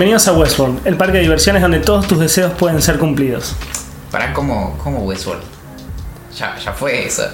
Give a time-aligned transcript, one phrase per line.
[0.00, 3.54] Bienvenidos a Westworld, el parque de diversiones donde todos tus deseos pueden ser cumplidos.
[4.10, 5.42] Para como, como Westworld.
[6.38, 7.24] Ya, ya fue eso.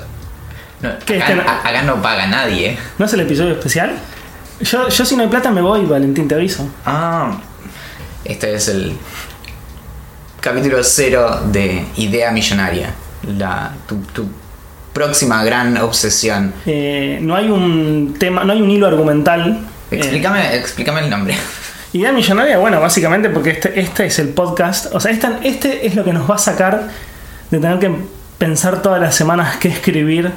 [0.80, 2.76] No, ¿Qué, acá, este no- a- acá no paga nadie.
[2.98, 3.92] ¿No es el episodio especial?
[4.58, 6.68] Yo, yo si no hay plata me voy, Valentín, te aviso.
[6.84, 7.38] Ah.
[8.24, 8.96] Este es el
[10.40, 12.90] capítulo cero de Idea Millonaria.
[13.38, 14.26] La, tu, tu
[14.92, 16.52] próxima gran obsesión.
[16.66, 19.60] Eh, no hay un tema, no hay un hilo argumental.
[19.92, 21.36] Eh, Explícame, explícame el nombre.
[21.92, 24.94] Idea millonaria, bueno, básicamente porque este, este es el podcast.
[24.94, 26.88] O sea, esta- este es lo que nos va a sacar
[27.50, 27.90] de tener que
[28.38, 30.30] pensar todas las semanas qué escribir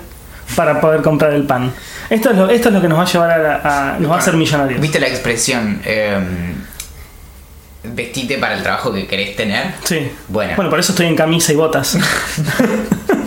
[0.56, 1.72] para poder comprar el pan.
[2.10, 3.62] Esto es lo, esto es lo que nos va a llevar a, la-
[3.96, 4.80] a- nos va a hacer millonarios.
[4.80, 5.82] ¿Viste la expresión?
[5.86, 6.18] eh,
[7.84, 9.74] vestite para el trabajo que querés tener.
[9.86, 10.12] Sí.
[10.28, 10.54] Bueno.
[10.56, 11.98] Bueno, por eso estoy en camisa y botas.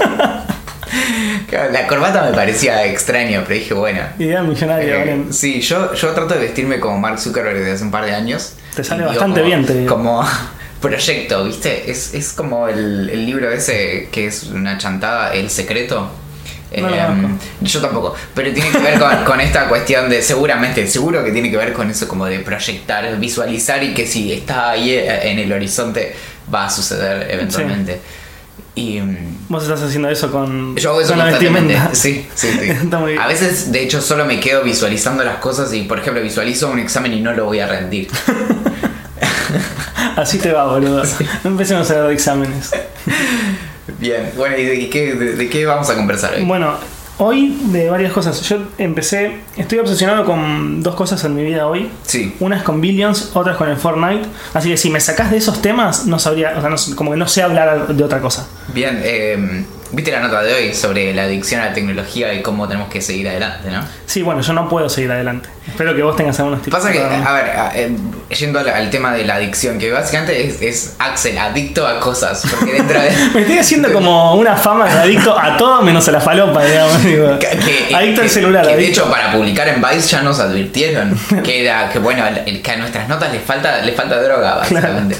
[1.53, 4.00] La corbata me parecía extraño, pero dije, bueno.
[4.19, 7.91] Idea millonaria, Eh, sí, yo, yo trato de vestirme como Mark Zuckerberg desde hace un
[7.91, 8.55] par de años.
[8.75, 9.95] Te sale bastante como- bien, te digo.
[9.95, 10.25] Como
[10.80, 11.91] proyecto, ¿viste?
[11.91, 16.11] Es, es como el, el libro ese que es una chantada, El Secreto.
[16.75, 17.28] No Eh, conozco.
[17.61, 21.50] yo tampoco, pero tiene que ver con, con esta cuestión de, seguramente, seguro que tiene
[21.50, 25.39] que ver con eso como de proyectar, visualizar y que si está ahí eh, en
[25.39, 26.17] el horizonte
[26.53, 28.00] va a suceder eventualmente.
[28.74, 31.78] Y mm, Vos estás haciendo eso con, yo hago eso con constantemente.
[31.92, 32.70] Sí, sí, sí.
[32.70, 33.22] Está muy bien.
[33.22, 36.78] A veces, de hecho, solo me quedo visualizando las cosas y, por ejemplo, visualizo un
[36.78, 38.08] examen y no lo voy a rendir.
[40.16, 41.02] Así te va, boludo.
[41.44, 42.70] No empecemos a hablar de exámenes.
[43.98, 46.44] Bien, bueno, ¿y de qué, de, de qué vamos a conversar hoy?
[46.44, 46.76] Bueno,
[47.18, 48.41] hoy de varias cosas.
[48.42, 51.91] Yo empecé, estoy obsesionado con dos cosas en mi vida hoy.
[52.02, 52.34] Sí.
[52.40, 54.27] Una es con Billions, otra es con el Fortnite.
[54.55, 57.17] Así que si me sacás de esos temas, no sabría, o sea, no- como que
[57.17, 58.46] no sé hablar de otra cosa.
[58.74, 62.67] Bien, eh, viste la nota de hoy sobre la adicción a la tecnología y cómo
[62.67, 63.83] tenemos que seguir adelante, ¿no?
[64.07, 65.48] Sí, bueno, yo no puedo seguir adelante.
[65.69, 66.75] Espero que vos tengas algunos tips.
[66.77, 67.25] Pasa que, darme.
[67.25, 67.97] a ver, a- eh,
[68.39, 72.42] yendo al, al tema de la adicción, que básicamente es, es Axel, adicto a cosas,
[72.51, 73.11] porque dentro de...
[73.35, 77.03] Me estoy haciendo como una fama de adicto a todo menos a la falopa, digamos.
[77.05, 77.39] digo.
[77.39, 79.03] Que- que- adicto al celular, que de adicto.
[79.03, 82.24] hecho, para publicar en Vice ya nos advirtieron que era que bueno,
[82.63, 85.17] que a nuestras notas les falta, les falta droga, básicamente.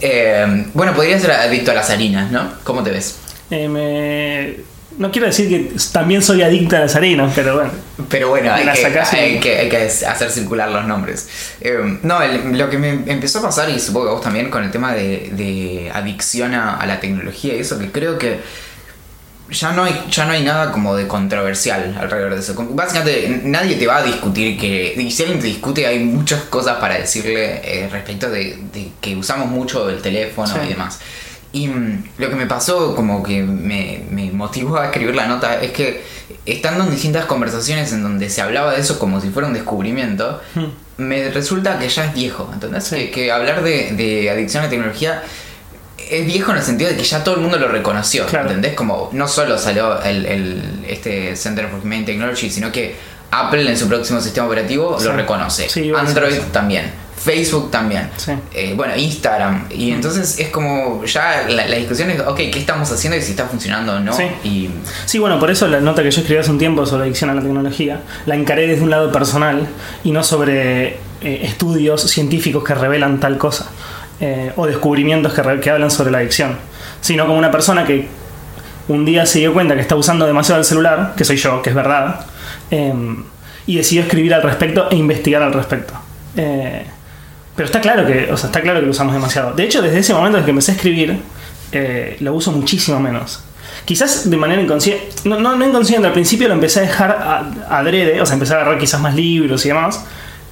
[0.00, 2.48] Eh, bueno, podría ser adicto a las harinas, ¿no?
[2.64, 3.18] ¿Cómo te ves?
[3.52, 7.70] Eh, me- No quiero decir que también soy adicto a las harinas, pero bueno.
[8.10, 11.28] Pero bueno, hay que, y- hay, que, hay que hacer circular los nombres.
[11.62, 14.62] Eh, no, el- lo que me empezó a pasar, y supongo que vos también, con
[14.64, 18.40] el tema de, de adicción a, a la tecnología y eso, que creo que
[19.50, 22.54] ya no, hay, ya no hay nada como de controversial alrededor de eso.
[22.70, 24.94] Básicamente nadie te va a discutir que...
[24.96, 29.14] Y si alguien te discute hay muchas cosas para decirle eh, respecto de, de que
[29.16, 30.58] usamos mucho el teléfono Sí.
[30.64, 31.00] y demás.
[31.52, 35.60] Y mm, lo que me pasó, como que me, me motivó a escribir la nota,
[35.60, 36.02] es que
[36.46, 40.40] estando en distintas conversaciones en donde se hablaba de eso como si fuera un descubrimiento,
[40.96, 42.84] me resulta que ya es viejo, ¿entendés?
[42.84, 42.96] Sí.
[42.96, 45.22] Que, que hablar de, de adicción a la tecnología
[46.10, 48.46] es viejo en el sentido de que ya todo el mundo lo reconoció, Claro.
[48.48, 48.74] ¿entendés?
[48.74, 52.96] Como no solo salió el, el- este Center for Humane Technology, sino que
[53.30, 55.06] Apple en su próximo sistema operativo Sí.
[55.06, 55.68] lo reconoce.
[55.68, 56.90] Sí, Android también.
[57.22, 58.10] Facebook también.
[58.16, 58.32] Sí.
[58.52, 59.66] Eh, bueno, Instagram.
[59.70, 63.30] Y entonces es como ya la, la discusión es, ok, ¿qué estamos haciendo y si
[63.30, 64.12] está funcionando o no?
[64.12, 64.24] Sí.
[64.44, 64.70] Y
[65.06, 67.34] Sí, bueno, por eso la nota que yo escribí hace un tiempo sobre adicción a
[67.34, 69.66] la tecnología la encaré desde un lado personal
[70.04, 73.70] y no sobre eh, estudios científicos que revelan tal cosa
[74.20, 76.56] eh, o descubrimientos que, que hablan sobre la adicción,
[77.00, 78.08] sino como una persona que
[78.88, 81.70] un día se dio cuenta que está usando demasiado el celular, que soy yo, que
[81.70, 82.26] es verdad,
[82.70, 82.92] eh,
[83.66, 85.94] y decidió escribir al respecto e investigar al respecto.
[86.36, 86.84] Eh,
[87.62, 89.52] pero está claro que, o sea, está claro que lo usamos demasiado.
[89.52, 91.16] De hecho, desde ese momento en que empecé a escribir,
[91.70, 93.44] eh, lo uso muchísimo menos.
[93.84, 97.78] Quizás de manera inconsciente, no, no, no inconsciente, al principio lo empecé a dejar a-
[97.78, 100.04] adrede, o sea, empecé a agarrar quizás más libros y demás,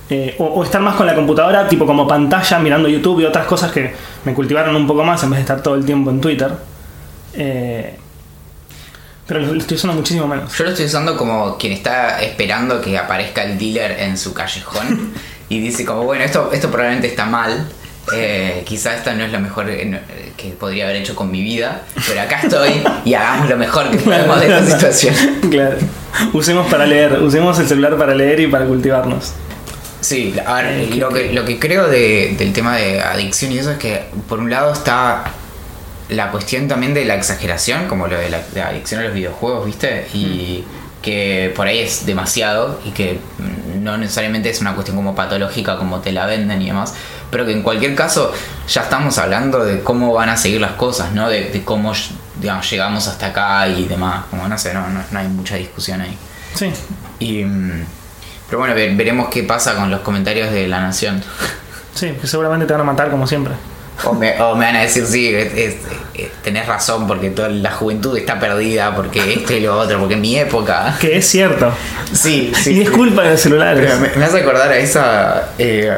[0.08, 3.46] eh, o, o estar más con la computadora, tipo como pantalla, mirando YouTube y otras
[3.46, 3.92] cosas que
[4.24, 6.50] me cultivaron un poco más en vez de estar todo el tiempo en Twitter.
[7.34, 7.96] Eh,
[9.26, 10.56] pero lo, lo estoy usando muchísimo menos.
[10.56, 15.12] yo lo estoy usando como quien está esperando que aparezca el dealer en su callejón
[15.50, 17.68] y dice como, bueno, esto, esto probablemente está mal.
[18.14, 20.00] Eh, quizá esta no es lo mejor eh,
[20.36, 23.98] que podría haber hecho con mi vida, pero acá estoy y hagamos lo mejor que
[23.98, 25.14] podemos de esta situación.
[25.50, 25.76] claro.
[26.32, 29.34] Usemos para leer, usemos el celular para leer y para cultivarnos.
[30.00, 33.58] Sí, a ver, Eh, lo, que, lo que creo de- del tema de adicción y
[33.58, 35.24] eso es que por un lado está
[36.08, 39.66] la cuestión también de la exageración, como lo de la, de adicción a los videojuegos,
[39.66, 40.06] ¿viste?
[40.14, 40.64] Y
[41.02, 45.76] que por ahí es demasiado y que mm, no necesariamente es una cuestión como patológica
[45.76, 46.94] como te la venden y demás,
[47.30, 48.32] pero que en cualquier caso
[48.68, 51.28] ya estamos hablando de cómo van a seguir las cosas, ¿no?
[51.28, 51.92] De, de cómo
[52.40, 56.00] digamos, llegamos hasta acá y demás, como no sé, no, no, no hay mucha discusión
[56.00, 56.16] ahí.
[56.54, 56.70] Sí.
[57.18, 57.84] Y, mm,
[58.48, 61.22] pero bueno, ve- veremos qué pasa con los comentarios de La Nación.
[61.94, 63.54] Sí, que seguramente te van a matar como siempre.
[64.04, 65.76] O me, o me van a decir, sí, es- es-
[66.24, 70.14] es- tenés razón, porque toda la juventud está perdida, porque esto y lo otro, porque
[70.14, 70.96] en mi época.
[71.00, 71.72] Que es cierto.
[72.12, 72.72] Sí, sí.
[72.74, 73.98] y es culpa de los celulares.
[74.00, 75.50] Me, me hace acordar a esa.
[75.58, 75.90] Eh,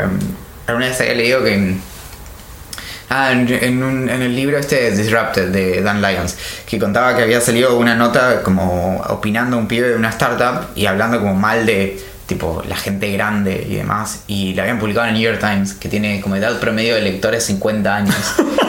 [0.66, 1.74] alguna vez había leído que.
[3.14, 6.34] Ah, en, en un- en el libro este Disrupted de Dan Lyons,
[6.66, 10.86] que contaba que había salido una nota como opinando un pibe de una startup y
[10.86, 15.14] hablando como mal de tipo la gente grande y demás, y la habían publicado en
[15.14, 18.14] el New York Times, que tiene como edad promedio de lectores 50 años.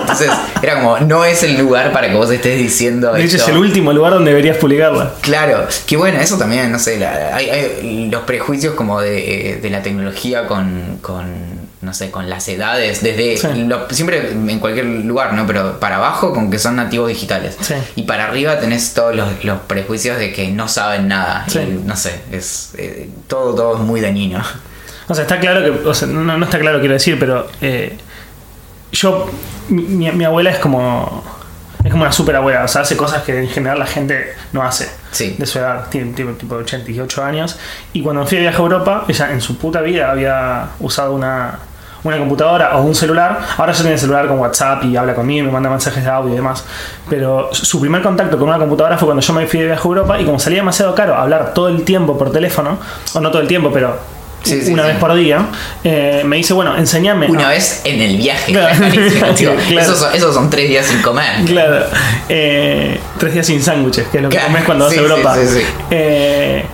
[0.01, 0.29] Entonces
[0.61, 3.57] era como, no es el lugar para que vos estés diciendo de hecho, es el
[3.57, 5.13] último lugar donde deberías publicarla.
[5.21, 9.55] Claro, que bueno, eso también, no sé, la- hay, hay los prejuicios como de, eh,
[9.57, 11.25] de la tecnología con, con,
[11.83, 13.47] no sé, con las edades, desde, Sí.
[13.65, 15.45] lo- siempre en cualquier lugar, ¿no?
[15.45, 17.57] Pero para abajo con que son nativos digitales.
[17.61, 17.75] Sí.
[17.95, 21.45] Y para arriba tenés todos los, los prejuicios de que no saben nada.
[21.47, 21.59] Sí.
[21.59, 24.41] Y, no sé, es eh, todo, todo es muy dañino.
[25.07, 25.87] O sea, está claro que.
[25.87, 27.47] O sea, no, no está claro, quiero decir, pero.
[27.61, 27.97] eh,
[28.91, 29.29] yo.
[29.69, 31.23] Mi, mi abuela es como.
[31.83, 34.63] Es como una super abuela, o sea, hace cosas que en general la gente no
[34.63, 34.89] hace.
[35.11, 35.35] Sí.
[35.37, 37.57] De su edad, tiene tipo, tipo 88 años.
[37.91, 41.59] Y cuando fui de viaje a Europa, ella en su puta vida había usado una,
[42.03, 43.39] una computadora o un celular.
[43.57, 46.35] Ahora ya tiene celular con WhatsApp y habla conmigo me manda mensajes de audio y
[46.35, 46.63] demás.
[47.09, 49.85] Pero su primer contacto con una computadora fue cuando yo me fui de viaje a
[49.87, 52.77] Europa y como salía demasiado caro hablar todo el tiempo por teléfono,
[53.13, 53.97] o no todo el tiempo, pero
[54.43, 54.89] Sí, sí, una sí.
[54.89, 55.45] vez por día,
[55.85, 57.27] eh, me dice, bueno, enséñame.
[57.31, 58.51] Una a- vez en el viaje.
[58.51, 58.75] Claro.
[59.37, 59.57] Claro.
[59.79, 61.45] Esos, son, esos son tres días sin comer.
[61.45, 61.85] Claro.
[62.27, 65.01] Eh, tres días sin sándwiches, que es lo que Claro, comes cuando vas sí, a
[65.01, 65.35] Europa.
[65.35, 65.65] sí, sí, sí.
[65.91, 66.65] Eh,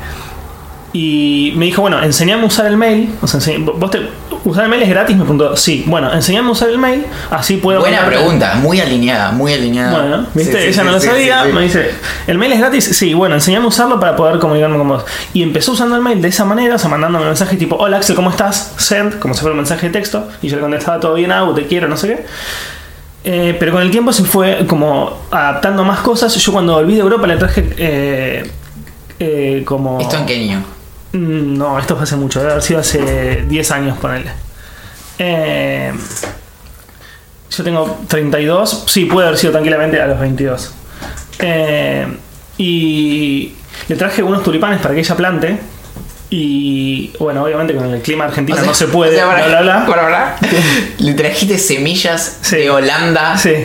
[0.93, 3.13] y me dijo, bueno, enseñame a usar el mail.
[3.21, 4.07] O sea, vos te,
[4.45, 5.15] ¿Usar el mail es gratis?
[5.15, 5.83] Me preguntó, sí.
[5.85, 7.81] Bueno, enseñame a usar el mail, así puedo...
[7.81, 9.99] Buena pregunta, muy alineada, muy alineada.
[9.99, 10.53] Bueno, ¿viste?
[10.53, 11.91] Sí, sí, Ella no sí, lo sabía, me dice,
[12.25, 12.85] ¿el mail es gratis?
[12.85, 15.05] Sí, bueno, enseñame a usarlo para poder comunicarme con vos.
[15.33, 18.15] Y empezó usando el mail de esa manera, o sea, mandándome mensajes tipo, hola Axel,
[18.15, 18.73] ¿cómo estás?
[18.77, 20.27] Send, como si fuera un mensaje de texto.
[20.41, 22.25] Y yo le contestaba, todo bien, Agu, te quiero, no sé qué.
[23.25, 26.33] Eh, pero con el tiempo se fue como adaptando más cosas.
[26.33, 28.49] Yo cuando volví de Europa le traje eh,
[29.19, 29.99] eh, como...
[29.99, 30.78] ¿Esto en qué año?
[31.13, 34.31] Mm, No, esto fue hace mucho, debe haber sido hace 10 años, ponele.
[35.17, 35.91] Eh,
[37.51, 40.71] yo tengo 32, sí, puede haber sido tranquilamente a los 22.
[41.39, 42.07] Eh,
[42.57, 43.53] y
[43.87, 45.57] le traje unos tulipanes para que ella plante.
[46.31, 49.47] Y bueno, obviamente con el clima argentino O sea, no se puede, o sea, para-
[49.47, 49.85] bla, bla, bla.
[49.87, 50.35] para hablar,
[50.99, 52.57] Le trajiste semillas Sí.
[52.57, 53.55] de Holanda Sí.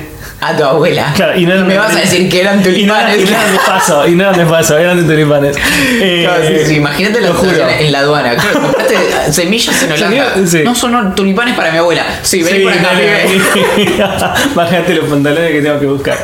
[0.48, 1.12] A tu abuela.
[1.14, 3.18] Claro, y, no me vas a decir que eran tulipanes.
[3.18, 5.56] Y no eran de paso, y no eran de paso, eran de tulipanes.
[6.00, 7.68] Eh, Claro, sí, sí, Imagínate la lo juro.
[7.68, 8.34] en la aduana.
[8.36, 8.96] Claro, compraste
[9.32, 10.24] semillas en Holanda.
[10.46, 10.62] Sí.
[10.64, 12.04] No son tulipanes para mi abuela.
[12.22, 12.90] Sí, vení por acá.
[14.54, 16.18] Bájate los pantalones que tengo que buscar.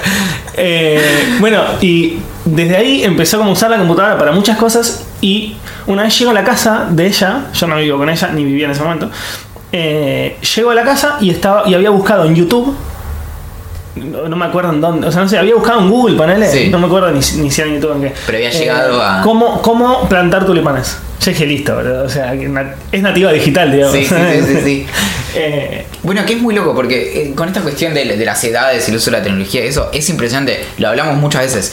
[0.55, 5.07] Eh, bueno, y desde ahí empezó como a usar la computadora para muchas cosas.
[5.21, 5.57] Y
[5.87, 8.67] una vez llego a la casa de ella, yo no vivo con ella, ni vivía
[8.67, 9.11] en ese momento.
[9.73, 12.75] eh, llego a la casa y estaba y había buscado en YouTube.
[13.97, 15.07] No, no me acuerdo en dónde.
[15.09, 16.49] O sea, no sé, había buscado en Google, ponele.
[16.51, 16.69] Sí.
[16.69, 18.07] No me acuerdo ni, si- ni si en YouTube en qué.
[18.09, 20.97] Eh, Pero había llegado a- ¿cómo, ¿Cómo plantar tulipanes?
[21.21, 22.05] Yo dije, listo, boludo.
[22.05, 23.95] O sea, es nativa digital, digamos.
[23.95, 24.87] Sí, sí, sí, sí, sí.
[25.33, 28.89] Eh, Bueno, que es muy loco porque eh, con esta cuestión de, de las edades
[28.89, 30.65] y el uso de la tecnología, eso es impresionante.
[30.79, 31.73] Lo hablamos muchas veces.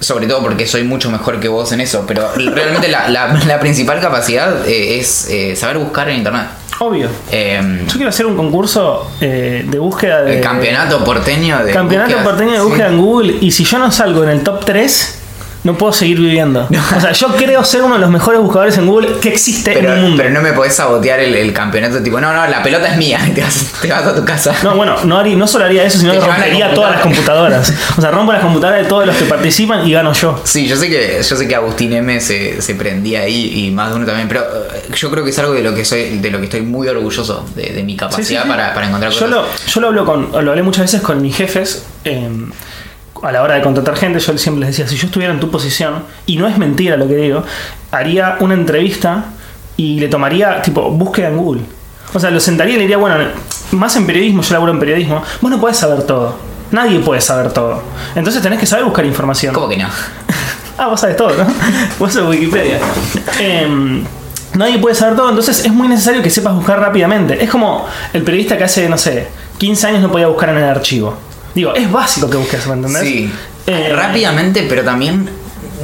[0.00, 2.04] Sobre todo porque soy mucho mejor que vos en eso.
[2.06, 6.46] Pero realmente la, la- la principal capacidad eh, es eh, saber buscar en internet.
[6.80, 7.08] Obvio.
[7.32, 10.36] Eh, Yo quiero hacer un concurso eh, de búsqueda de.
[10.36, 11.72] el campeonato porteño de.
[11.72, 12.24] campeonato búsquedas.
[12.28, 12.64] porteño de Sí.
[12.64, 13.36] búsqueda en Google.
[13.40, 15.17] Y si yo no salgo en el top 3,
[15.64, 16.68] no puedo seguir viviendo.
[16.96, 19.88] O sea, yo creo ser uno de los mejores buscadores en Google que existe Pero,
[19.92, 20.16] en el mundo.
[20.18, 23.18] pero no me podés sabotear el, el campeonato, tipo, no, no, la pelota es mía,
[23.26, 24.54] y te vas, te vas a tu casa.
[24.62, 27.00] No, bueno, no, haría- no solo haría eso, sino que llevan la rompería todas las
[27.02, 27.72] computadoras.
[27.98, 30.40] O sea, rompo las computadoras de todos los que participan y gano yo.
[30.44, 33.90] Sí, yo sé que yo sé que Agustín M se, se prendía ahí y más
[33.90, 36.30] de uno también, pero eh, yo creo que es algo de lo que soy, de
[36.30, 38.48] lo que estoy muy orgulloso de, de mi capacidad sí, sí.
[38.48, 39.30] Para, para encontrar yo cosas.
[39.30, 41.84] lo, yo lo hablo con, lo hablé muchas veces con mis jefes.
[42.04, 42.28] eh,
[43.22, 45.50] a la hora de contratar gente, yo siempre les decía, si yo estuviera en tu
[45.50, 47.44] posición, y no es mentira lo que digo,
[47.90, 49.26] haría una entrevista
[49.76, 51.62] y le tomaría, tipo, búsqueda en Google.
[52.14, 53.16] O sea, lo sentaría y le diría, bueno,
[53.72, 56.36] más en periodismo, yo laburo en periodismo, vos no podés saber todo.
[56.70, 57.82] Nadie puede saber todo.
[58.14, 59.54] Entonces tenés que saber buscar información.
[59.54, 59.88] ¿Cómo que no?
[60.80, 61.44] Ah, vos sabes todo, ¿no?
[61.98, 62.78] vos sos Wikipedia.
[63.40, 64.04] Em,
[64.54, 67.42] nadie puede saber todo, entonces es muy necesario que sepas buscar rápidamente.
[67.42, 69.26] Es como el periodista que hace, no sé,
[69.58, 71.18] 15 años no podía buscar en el archivo.
[71.54, 73.02] Digo, es básico que busques, ¿me entendés?
[73.02, 73.32] Sí.
[73.66, 75.28] Eh, Rápidamente, pero también.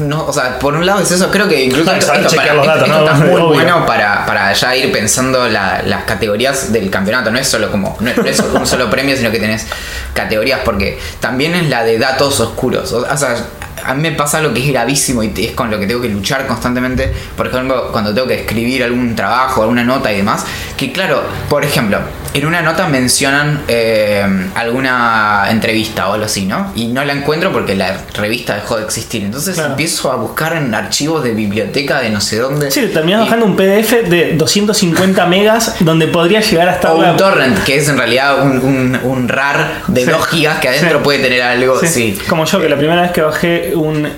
[0.00, 2.66] No, o sea, por un lado es eso, creo que incluso esto, esto para- los
[2.66, 3.04] datos, esto ¿no?
[3.04, 3.46] está muy Obvio.
[3.46, 7.30] bueno para, para ya ir pensando la- las categorías del campeonato.
[7.30, 9.66] No es solo como, no, es- un solo premio, sino que tenés
[10.12, 12.92] categorías, porque también es la de datos oscuros.
[12.92, 13.36] O, o sea,
[13.84, 16.08] a mí me pasa lo que es gravísimo y es con lo que tengo que
[16.08, 17.12] luchar constantemente.
[17.36, 20.44] Por ejemplo, cuando tengo que escribir algún trabajo, alguna nota y demás.
[20.76, 21.98] Que claro, por ejemplo,
[22.34, 24.26] en una nota mencionan eh,
[24.56, 26.72] alguna entrevista o algo así, ¿no?
[26.74, 29.22] Y no la encuentro porque la revista dejó de existir.
[29.22, 29.70] Entonces Claro.
[29.70, 32.70] empiezo a buscar en archivos de biblioteca de no sé dónde.
[32.72, 37.00] Sí, terminás Y- bajando un PDF de 250 megas donde podría llegar a estar O
[37.00, 40.10] la- un torrent, que es en realidad un, un, un RAR de Sí.
[40.10, 41.04] 2 gigas que adentro Sí.
[41.04, 41.78] puede tener algo.
[41.78, 42.18] Sí, Sí.
[42.28, 44.08] Como yo, que la primera vez que bajé un.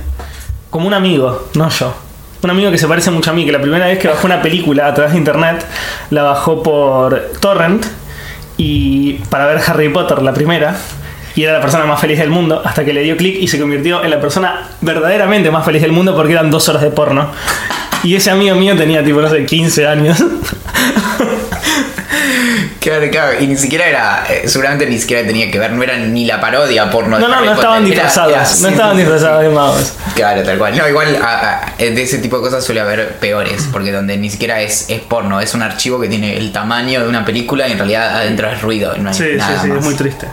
[0.70, 1.94] Como un amigo, no yo.
[2.42, 4.40] Un amigo que se parece mucho a mí, que la primera vez que bajó una
[4.42, 5.64] película a través de internet,
[6.10, 7.84] la bajó por Torrent
[8.56, 10.76] y para ver Harry Potter, la primera.
[11.34, 13.60] Y era la persona más feliz del mundo, hasta que le dio clic y se
[13.60, 17.30] convirtió en la persona verdaderamente más feliz del mundo porque eran dos horas de porno.
[18.02, 20.24] Y ese amigo mío tenía tipo, no sé, 15 años.
[22.86, 25.96] Claro, claro, y ni siquiera era, eh, seguramente ni siquiera tenía que ver, no era
[25.96, 28.32] ni la parodia porno de No, no, no estaban Potter, era- disfrazados.
[28.60, 29.92] era No estaban disfrazados de magos.
[30.14, 30.76] Claro, tal cual.
[30.76, 34.30] No, igual a- a- de ese tipo de cosas suele haber peores, porque donde ni
[34.30, 37.72] siquiera es, es porno, es un archivo que tiene el tamaño de una película y
[37.72, 39.78] en realidad adentro es ruido, no hay Sí, sí, nada sí, más.
[39.78, 40.28] es muy triste.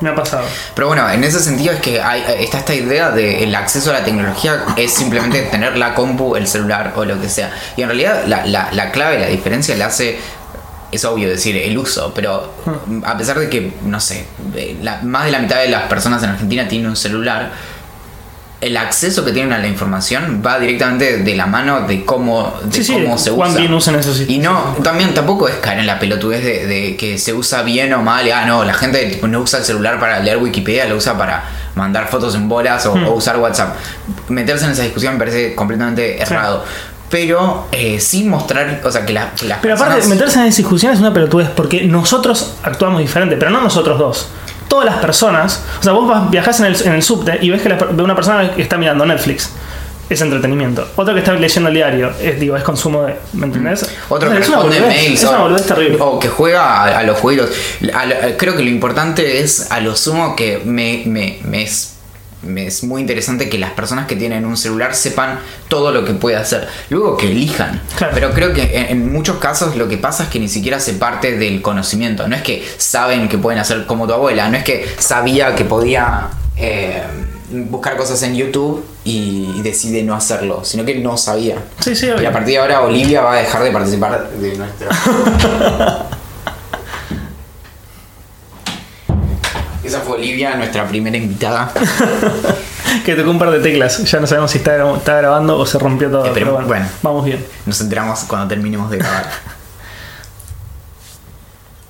[0.00, 0.44] Me ha pasado.
[0.76, 3.94] Pero bueno, en ese sentido es que hay, está esta idea de el acceso a
[3.94, 7.50] la tecnología es simplemente tener la compu, el celular o lo que sea.
[7.76, 10.20] Y en realidad la, la, la clave, la diferencia la hace,
[10.92, 12.54] es obvio decir, el uso, pero
[13.04, 14.24] a pesar de que, no sé,
[14.82, 17.50] la- más de la mitad de las personas en Argentina tienen un celular,
[18.60, 22.78] el acceso que tienen a la información va directamente de la mano de cómo, de
[22.78, 23.56] Sí, sí, cómo se usa.
[23.56, 27.18] bien usan esos Y no, también tampoco es caer en la pelotudez de, de que
[27.18, 28.28] se usa bien o mal.
[28.32, 31.44] Ah, no, la gente no usa el celular para leer Wikipedia, lo usa para
[31.76, 33.06] mandar fotos en bolas o, Hmm.
[33.06, 33.76] o usar WhatsApp.
[34.28, 36.64] Meterse en esa discusión me parece completamente errado.
[37.10, 40.56] Pero eh, sin mostrar, o sea, que, la- que las Pero aparte, meterse en esa
[40.58, 44.28] discusión es una pelotudez porque nosotros actuamos diferente, pero no nosotros dos.
[44.68, 47.62] Todas las personas, o sea, vos vas, viajás en el, en el subte y ves
[47.62, 49.50] que la, una persona que está mirando Netflix.
[50.10, 50.88] Es entretenimiento.
[50.96, 53.16] Otro que está leyendo el diario, es, digo, es consumo de.
[53.34, 53.82] ¿Me entendés?
[54.08, 55.98] Otro O que es responde mails Es una terrible.
[56.00, 57.50] o que juega a, a los juegos.
[57.92, 61.96] A lo- creo que lo importante es, a lo sumo, que me, me- me es,
[61.97, 61.97] me
[62.56, 66.36] es muy interesante que las personas que tienen un celular sepan todo lo que puede
[66.36, 66.68] hacer.
[66.90, 67.80] Luego que elijan.
[67.96, 68.12] Claro.
[68.14, 70.94] Pero creo que en, en muchos casos lo que pasa es que ni siquiera se
[70.94, 72.28] parte del conocimiento.
[72.28, 74.48] No es que saben que pueden hacer como tu abuela.
[74.48, 76.28] No es que sabía que podía...
[76.56, 77.02] eh,
[77.50, 81.56] buscar cosas en YouTube y, y decide no hacerlo, sino que no sabía.
[81.80, 84.88] Sí, sí, Y a partir de ahora Olivia va a dejar de participar de nuestro.
[89.88, 91.72] Esa fue Olivia, nuestra primera invitada.
[93.04, 94.02] Que tocó un par de teclas.
[94.10, 96.24] Ya no sabemos si está, está grabando o se rompió todo.
[96.24, 96.86] Esperemos- pero bueno, bueno.
[97.02, 97.44] vamos bien.
[97.66, 99.28] Nos enteramos cuando terminemos de grabar.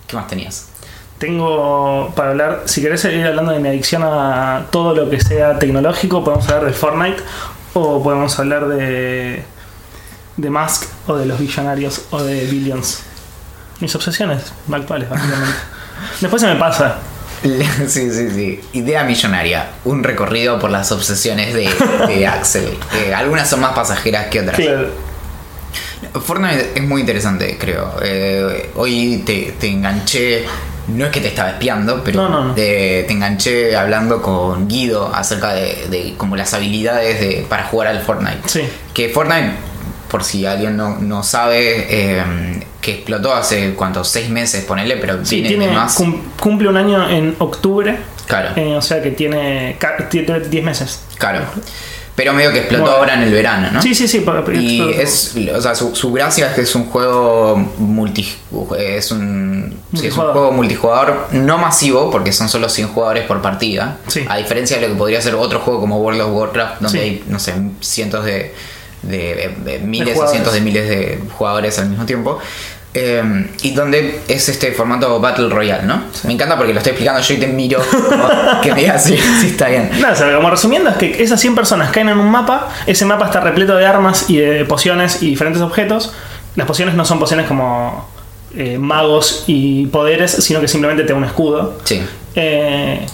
[0.07, 0.67] ¿Qué más tenías?
[1.19, 5.59] Tengo para hablar, si querés ir hablando de mi adicción a todo lo que sea
[5.59, 7.23] tecnológico, podemos hablar de Fortnite
[7.75, 9.45] o podemos hablar de
[10.37, 13.01] de Musk o de los billonarios o de Billions.
[13.81, 15.55] Mis obsesiones actuales, básicamente.
[16.21, 16.97] Después se me pasa.
[17.89, 18.61] Sí, sí, sí.
[18.73, 19.71] Idea millonaria.
[19.85, 21.69] Un recorrido por las obsesiones de,
[22.09, 22.77] de Axel.
[22.95, 24.57] Eh, algunas son más pasajeras que otras.
[24.57, 24.89] Claro.
[26.25, 27.93] Fortnite es muy interesante, creo.
[28.03, 30.45] Eh, hoy te, te enganché.
[30.89, 32.55] No es que te estaba espiando, pero No, no, no.
[32.55, 37.89] Te, te enganché hablando con Guido acerca de, de como las habilidades de, para jugar
[37.89, 38.49] al Fortnite.
[38.49, 38.63] Sí.
[38.95, 39.51] Que Fortnite,
[40.11, 42.23] por si alguien no, no sabe, eh,
[42.89, 45.95] que explotó hace cuántos, seis meses, ponele, pero Sí, tiene, más.
[45.95, 47.99] cum- cumple un año en octubre.
[48.27, 48.51] Claro.
[48.57, 51.01] eh, o sea que tiene ca- tiene 10 meses.
[51.17, 51.41] Claro.
[52.15, 52.97] Pero medio que explotó Bueno.
[52.99, 53.81] ahora en el verano, ¿no?
[53.81, 54.21] Sí, sí, sí.
[54.21, 55.01] pa- pa- Y explotó.
[55.01, 58.29] es, o sea, su, su gracia es que es un juego multi,
[58.79, 63.41] es un, sí, es un juego multijugador no masivo porque son solo 100 jugadores por
[63.41, 63.97] partida.
[64.09, 64.25] Sí.
[64.29, 67.05] A diferencia de lo que podría ser otro juego como World of Warcraft donde Sí.
[67.05, 68.53] hay, no sé, cientos de,
[69.03, 72.39] de, de miles o cientos de miles de jugadores al mismo tiempo.
[72.95, 76.05] Eh, y donde es este formato Battle Royale, ¿no?
[76.25, 78.29] Me encanta porque lo estoy explicando yo y te miro como
[78.63, 79.91] que me digas si, si está bien.
[80.01, 83.05] Nada, o sea, como resumiendo, es que esas 100 personas caen en un mapa, ese
[83.05, 86.13] mapa está repleto de armas y de pociones y diferentes objetos.
[86.57, 88.09] Las pociones no son pociones como
[88.57, 91.79] eh, magos y poderes, sino que simplemente te da un escudo.
[91.85, 92.01] Sí.
[92.35, 93.07] Eh,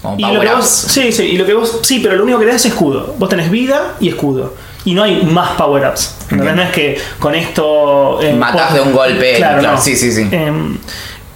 [0.00, 2.38] Como y lo que vos, sí, sí, y lo que vos, sí, pero lo único
[2.38, 3.14] que te da es escudo.
[3.18, 4.54] Vos tenés vida y escudo.
[4.84, 6.16] Y no hay más power-ups.
[6.30, 8.20] No es que con esto.
[8.22, 10.28] eh, Matás vos- de un golpe, claro, sí, sí, sí.
[10.32, 10.78] Em,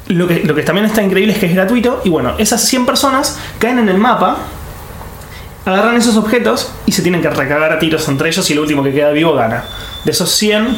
[0.09, 2.01] lo, que, lo que también está increíble es que es gratuito.
[2.05, 4.39] Y bueno, esas 100 personas caen en el mapa,
[5.67, 8.49] agarran esos objetos y se tienen que recagar a tiros entre ellos.
[8.49, 9.65] Y el último que queda vivo gana.
[10.05, 10.77] De esos 100,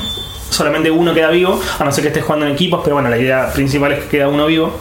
[0.51, 2.81] solamente uno queda vivo, a no ser que estés jugando en equipos.
[2.83, 4.77] Pero bueno, la idea principal es que queda uno vivo.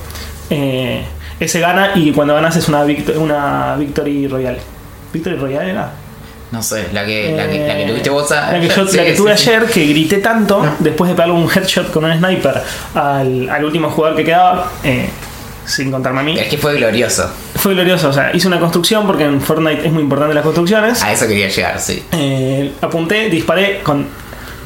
[0.49, 1.03] Eh,
[1.39, 2.83] ese gana y cuando ganas es una,
[3.17, 4.59] una Victory Royale.
[5.13, 5.91] ¿Victory Royale era?
[6.51, 8.97] No sé, la que, la que, la que tuviste vos a- La que, yo- sí,
[8.97, 9.49] la que tuve sí.
[9.49, 12.61] ayer, que grité tanto después de pegarle un headshot con un sniper
[12.93, 15.09] al, al último jugador que quedaba, eh,
[15.65, 16.37] sin contarme a mí.
[16.39, 17.29] Es que fue glorioso.
[17.55, 21.01] Fue glorioso, o sea, hice una construcción porque en Fortnite es muy importante las construcciones.
[21.01, 22.03] A eso quería llegar, sí.
[22.11, 24.05] Eh, apunté, disparé con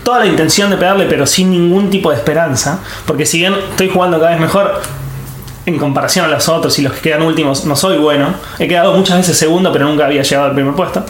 [0.04, 2.80] toda la intención de pegarle, pero sin ningún tipo de esperanza.
[3.06, 4.82] Porque si bien estoy jugando cada vez mejor
[5.66, 8.34] en comparación a los otros y los que quedan últimos, no soy bueno.
[8.58, 11.06] He quedado muchas veces segundo, pero nunca había llegado al primer puesto.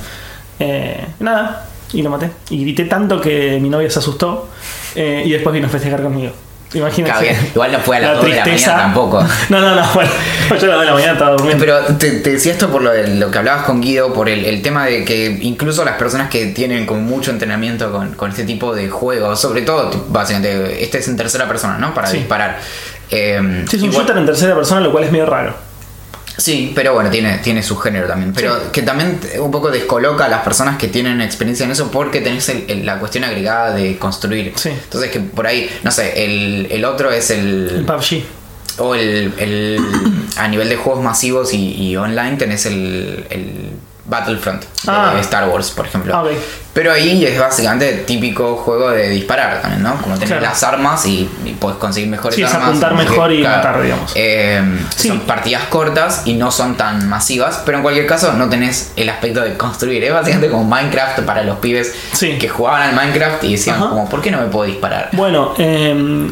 [0.60, 2.30] Eh, nada, y lo maté.
[2.50, 4.50] Y grité tanto que mi novia se asustó
[4.96, 6.32] eh, y después vino a festejar conmigo.
[6.72, 7.36] Bien.
[7.56, 8.72] Igual no fue a las la 2 de la tristeza.
[8.74, 9.26] mañana tampoco.
[9.50, 10.12] No, no, no, bueno,
[10.50, 11.66] yo a las 2 de la mañana estaba durmiendo.
[11.66, 14.46] Pero te, te decía esto por lo, de- lo que hablabas con Guido, por el,
[14.46, 18.44] el tema de que incluso las personas que tienen como mucho entrenamiento con, con este
[18.44, 21.96] tipo de juegos, sobre todo, básicamente, este es en tercera persona, ¿no?
[21.96, 22.18] Para Sí.
[22.18, 22.60] disparar.
[23.10, 25.56] Eh, Sí, es un igual- shooter en tercera persona, lo cual es medio raro.
[26.40, 28.34] Sí, pero bueno, tiene, tiene su género también.
[28.34, 32.22] Pero que también un poco descoloca a las personas que tienen experiencia en eso porque
[32.22, 34.54] tenés el- el- la cuestión agregada de construir.
[34.56, 34.70] Sí.
[34.70, 37.86] Entonces que por ahí, no sé, el, el otro es El el...
[37.86, 38.24] PUBG.
[38.82, 39.80] O el, el-
[40.38, 43.26] a nivel de juegos masivos y, y online tenés el,
[44.10, 45.14] Battlefront de Ah.
[45.22, 46.16] Star Wars, por ejemplo.
[46.16, 46.24] Ah.
[46.74, 49.96] Pero ahí es básicamente típico juego de disparar también, ¿no?
[50.02, 50.44] Como tenés Claro.
[50.44, 52.70] las armas y, y podés conseguir mejores Sí, es armas.
[52.70, 54.12] apuntar mejor y matar, digamos.
[54.16, 54.62] Eh,
[54.96, 55.08] Sí.
[55.10, 59.10] Son partidas cortas y no son tan masivas, pero en cualquier caso no tenés el
[59.10, 60.04] aspecto de construir.
[60.04, 62.38] Es básicamente como Minecraft para los pibes Sí.
[62.38, 63.90] que jugaban al Minecraft y decían Ajá.
[63.90, 65.10] como, ¿por qué no me puedo disparar?
[65.14, 66.32] Bueno, em,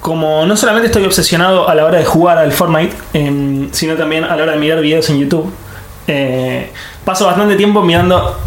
[0.00, 4.24] como no solamente estoy obsesionado a la hora de jugar al Fortnite, em, sino también
[4.24, 5.52] a la hora de mirar videos en YouTube,
[6.06, 6.70] eh,
[7.04, 8.38] paso bastante tiempo mirando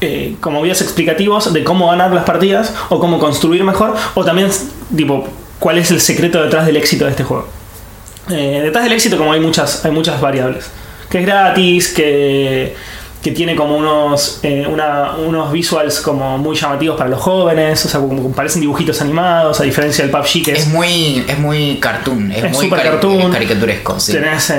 [0.00, 4.50] eh, como videos explicativos de cómo ganar las partidas o cómo construir mejor, o también,
[4.96, 5.26] tipo,
[5.58, 7.48] cuál es el secreto detrás del éxito de este juego.
[8.30, 10.68] Eh, detrás del éxito, como hay muchas, hay muchas variables.
[11.08, 12.74] Que es gratis, que,
[13.22, 17.88] que tiene como unos, eh, una- unos visuals como muy llamativos para los jóvenes, o
[17.88, 20.68] sea, como, parecen dibujitos animados, a diferencia del PUBG que Es es...
[20.68, 23.30] muy, es muy cartoon, es, Es muy super cari- cartoon.
[23.32, 23.98] caricaturesco.
[24.00, 24.12] sí.
[24.12, 24.52] Tenés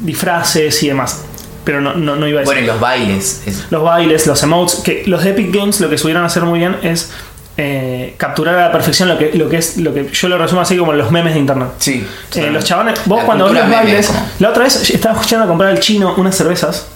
[0.00, 1.22] disfraces y demás.
[1.66, 2.54] Pero no, no, no iba a decir.
[2.54, 3.42] Bueno, y los bailes.
[3.44, 6.44] es- los bailes, los emotes, que los de Epic Games lo que subieron a hacer
[6.44, 7.10] muy bien es
[7.58, 10.60] eh, capturar a la perfección lo que, lo que es lo que yo lo resumo
[10.62, 11.68] así como los memes de internet.
[11.78, 12.06] sí.
[12.36, 15.44] Eh, los chabones, vos La cuando ves los bailes, como- la otra vez estaba yendo
[15.44, 16.86] a comprar al chino unas cervezas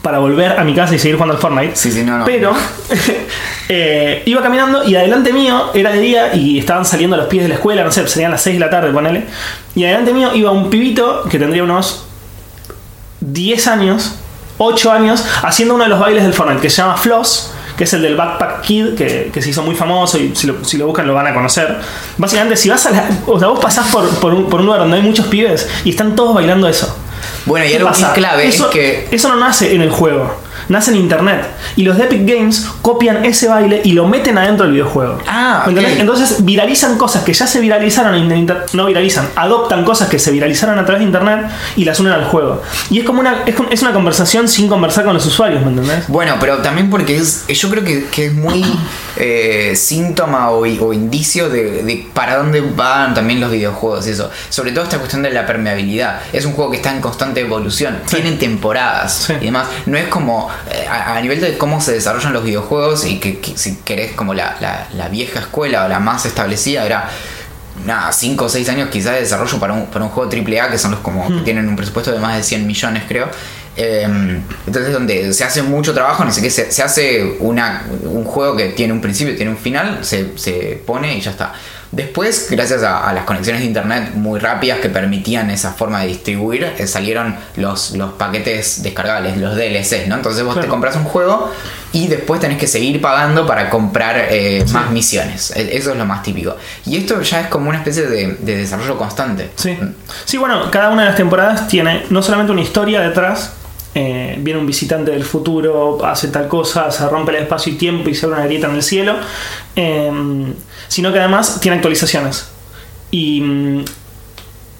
[0.00, 1.76] para volver a mi casa y seguir jugando al Fortnite.
[1.76, 2.24] Sí, sí, no, no.
[2.24, 2.52] Pero
[3.68, 7.48] eh, iba caminando y adelante mío era de día y estaban saliendo los pies de
[7.48, 9.24] la escuela, no sé, serían las 6 de la tarde, ponele.
[9.74, 12.06] Y adelante mío iba un pibito que tendría unos
[13.32, 14.14] 10 años,
[14.58, 17.50] 8 años, haciendo uno de los bailes del Fortnite que se llama Floss.
[17.76, 20.64] Que es el del Backpack Kid, que, que se hizo muy famoso y si lo,
[20.64, 21.76] si lo buscan lo van a conocer.
[22.18, 23.08] Básicamente, si vas a la.
[23.26, 25.90] O sea, vos pasás por, por un, por un lugar donde hay muchos pibes y
[25.90, 26.96] están todos bailando eso.
[27.46, 29.08] Bueno, y ¿Qué algo que es clave eso, es que.
[29.10, 30.36] eso no nace en el juego,
[30.68, 31.46] nace en internet.
[31.76, 35.18] Y los de Epic Games copian ese baile y lo meten adentro del videojuego.
[35.26, 35.94] Ah, ¿Me entendés?
[35.94, 36.00] ok.
[36.00, 38.44] Entonces viralizan cosas que ya se viralizaron en.
[38.72, 41.46] No viralizan, adoptan cosas que se viralizaron a través de internet
[41.76, 42.62] y las unen al juego.
[42.90, 46.08] Y es como una, es, una conversación sin conversar con los usuarios, ¿me entendés?
[46.08, 48.64] Bueno, pero también porque es, yo creo que, que es muy
[49.16, 54.30] eh, síntoma o, o indicio de, de para dónde van también los videojuegos y eso.
[54.50, 56.20] Sobre todo esta cuestión de la permeabilidad.
[56.32, 57.98] Es un juego que está en constante evolución.
[58.06, 58.16] Sí.
[58.16, 59.34] Tienen temporadas Sí.
[59.40, 59.66] y demás.
[59.86, 60.48] No es como
[60.88, 64.34] a, a nivel de cómo se desarrollan los videojuegos y que, que si querés como
[64.34, 67.08] la, la- la vieja escuela o la más establecida era
[67.84, 70.78] nada, 5 o 6 años quizás de desarrollo para un, para un juego AAA, que
[70.78, 73.28] son los como que tienen un presupuesto de más de 100 millones, creo.
[73.76, 74.06] Eh,
[74.66, 78.56] entonces, donde se hace mucho trabajo, no sé qué, se, se hace una, un juego
[78.56, 81.52] que tiene un principio, tiene un final, se, se pone y ya está.
[81.92, 86.08] Después, gracias a, a las conexiones de internet muy rápidas que permitían esa forma de
[86.08, 90.16] distribuir, eh, salieron los, los paquetes descargables, los DLCs, ¿no?
[90.16, 90.66] Entonces vos Claro.
[90.66, 91.50] te compras un juego
[91.92, 95.52] y después tenés que seguir pagando para comprar eh, más misiones.
[95.54, 96.56] E- Eso es lo más típico.
[96.86, 99.50] Y esto ya es como una especie de, de desarrollo constante.
[99.54, 99.78] Sí.
[100.24, 103.52] Sí, bueno, cada una de las temporadas tiene no solamente una historia detrás.
[103.96, 108.10] eh, viene un visitante del futuro, hace tal cosa, se rompe el espacio y tiempo
[108.10, 109.14] y se abre una grieta en el cielo.
[109.76, 110.52] eh,
[110.88, 112.48] sino que además tiene actualizaciones.
[113.10, 113.84] Y mm,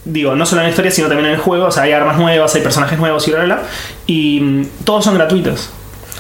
[0.05, 1.67] digo, no solo en la historia, sino también en el juego.
[1.67, 3.65] O sea, hay armas nuevas, hay personajes nuevos y bla, bla, bla.
[4.07, 5.71] Y mm, todos son gratuitos.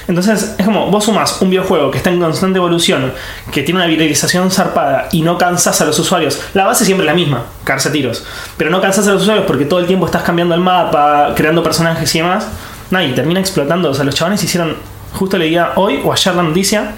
[0.07, 3.13] Entonces, es como, vos sumas un videojuego que está en constante evolución,
[3.51, 6.41] que tiene una viralización zarpada y no cansas a los usuarios.
[6.53, 8.25] La base siempre es la misma, caerse tiros.
[8.57, 11.63] Pero no cansas a los usuarios porque todo el tiempo estás cambiando el mapa, creando
[11.63, 12.47] personajes y demás.
[12.91, 13.91] Nah, y termina explotando.
[13.91, 14.77] O sea, los chavales hicieron,
[15.15, 16.93] justo leía hoy o ayer la noticia,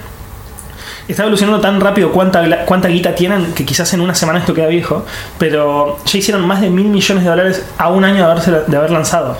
[1.08, 4.66] está evolucionando tan rápido cuánta, cuánta guita tienen que quizás en una semana esto queda
[4.66, 5.04] viejo,
[5.38, 8.76] pero ya hicieron más de mil millones de dólares a un año de, haberse- de
[8.76, 9.38] haber lanzado.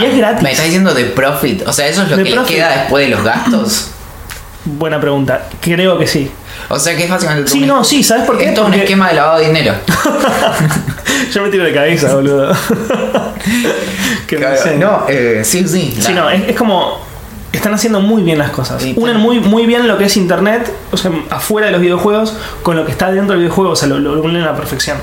[0.00, 0.42] Y es gratis.
[0.42, 1.66] Me estás diciendo de profit.
[1.66, 3.90] O sea, eso es lo De que les queda después de los gastos.
[4.64, 5.46] Buena pregunta.
[5.62, 6.30] Creo que sí.
[6.68, 7.50] O sea que es básicamente.
[7.50, 8.46] Sí, un- no, sí, ¿sabes por qué?
[8.48, 9.74] Esto es un Porque- esquema de lavado de dinero.
[11.32, 12.52] Yo me tiro de cabeza, boludo.
[14.26, 15.96] que Claro, no, eh, sí, sí.
[16.00, 17.07] Sí, la- no, es, es como.
[17.52, 18.82] Están haciendo muy bien las cosas.
[18.82, 22.34] Sí, Unen muy, muy bien lo que es internet, o sea, afuera de los videojuegos,
[22.62, 24.98] con lo que está dentro del videojuego, o sea, lo, lo unen a la perfección.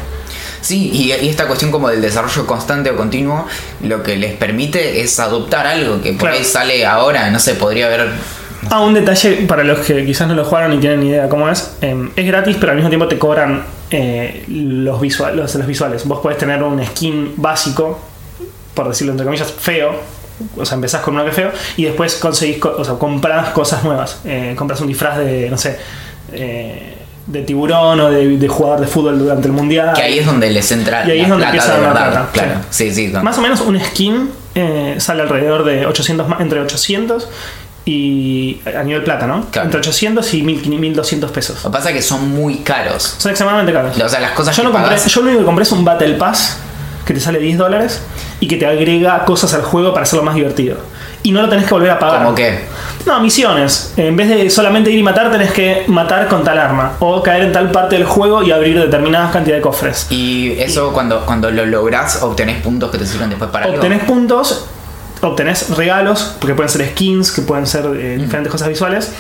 [0.62, 3.46] Sí, y, y esta cuestión como del desarrollo constante o continuo,
[3.84, 6.38] lo que les permite es adoptar algo que por Claro.
[6.38, 8.10] ahí sale ahora, no sé, podría haber.
[8.72, 11.50] Ah, un detalle para los que quizás no lo jugaron y tienen ni idea cómo
[11.50, 11.72] es.
[11.82, 16.04] eh, es gratis, pero al mismo tiempo te cobran eh, los, visual, los, los visuales.
[16.08, 18.00] Vos podés tener un skin básico,
[18.74, 19.96] por decirlo entre comillas, feo.
[20.58, 23.84] O sea, empezás con uno que feo y después conseguís, co- o sea, compras cosas
[23.84, 24.20] nuevas.
[24.26, 25.78] Eh, compras un disfraz de, no sé,
[26.34, 29.94] eh, de tiburón o de, de jugador de fútbol durante el mundial.
[29.96, 31.88] Que ahí es donde les entra Y ahí la es donde plata empieza de la
[31.88, 32.12] verdad.
[32.12, 33.08] plata, Claro, sí, sí.
[33.08, 33.24] no.
[33.24, 37.28] Más o menos un skin eh, sale alrededor de 800, ma- entre 800
[37.88, 39.46] y a nivel plata, ¿no?
[39.52, 39.68] Claro.
[39.68, 41.64] Entre 800 y 1500, 1200 pesos.
[41.64, 43.16] Lo que pasa es que son muy caros.
[43.20, 43.96] Son extremadamente caros.
[44.00, 45.86] O sea, las cosas Yo, que no compré, yo lo único que compré es un
[45.86, 46.58] Battle Pass
[47.06, 48.02] que te sale 10 dólares
[48.40, 50.78] y que te agrega cosas al juego para hacerlo más divertido.
[51.24, 52.24] Y no lo tenés que volver a pagar.
[52.24, 52.66] ¿Cómo qué?
[53.06, 53.94] No, misiones.
[53.98, 56.94] En vez de solamente ir y matar, tenés que matar con tal arma.
[57.00, 60.08] O caer en tal parte del juego y abrir determinadas cantidades de cofres.
[60.10, 63.78] Y eso cuando, cuando lo lográs, obtenés puntos que te sirven después para algo.
[63.78, 64.66] Obtenés puntos,
[65.22, 69.12] obtenés regalos, porque pueden ser skins, que pueden ser eh, diferentes cosas visuales.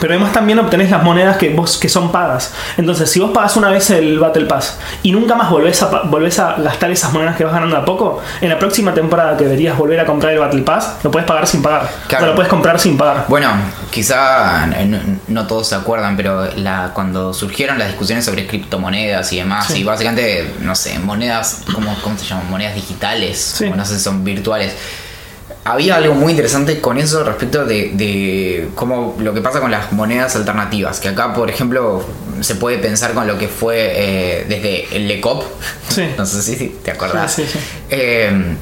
[0.00, 2.52] Pero además también obtenés las monedas que vos que son pagas.
[2.76, 6.38] Entonces, si vos pagas una vez el Battle Pass y nunca más volvés a, volvés
[6.38, 9.76] a gastar esas monedas que vas ganando a poco, en la próxima temporada que deberías
[9.76, 11.88] volver a comprar el Battle Pass, lo puedes pagar sin pagar.
[12.08, 12.24] Claro.
[12.24, 13.26] O lo puedes comprar sin pagar.
[13.28, 13.50] Bueno,
[13.90, 19.38] quizá no, no todos se acuerdan, pero la, cuando surgieron las discusiones sobre criptomonedas y
[19.38, 19.80] demás, Sí.
[19.80, 22.50] y básicamente, no sé, monedas, ¿cómo, cómo se llaman?
[22.50, 23.64] Monedas digitales, Sí.
[23.64, 24.74] como no sé, son virtuales.
[25.64, 29.92] Había algo muy interesante con eso respecto de, de cómo lo que pasa con las
[29.92, 31.00] monedas alternativas.
[31.00, 32.04] Que acá, por ejemplo,
[32.40, 35.42] se puede pensar con lo que fue eh, desde el LECOP.
[35.88, 36.04] Sí.
[36.18, 37.32] No sé si te acordás.
[37.32, 37.58] Sí, sí, sí.
[37.90, 38.56] Eh,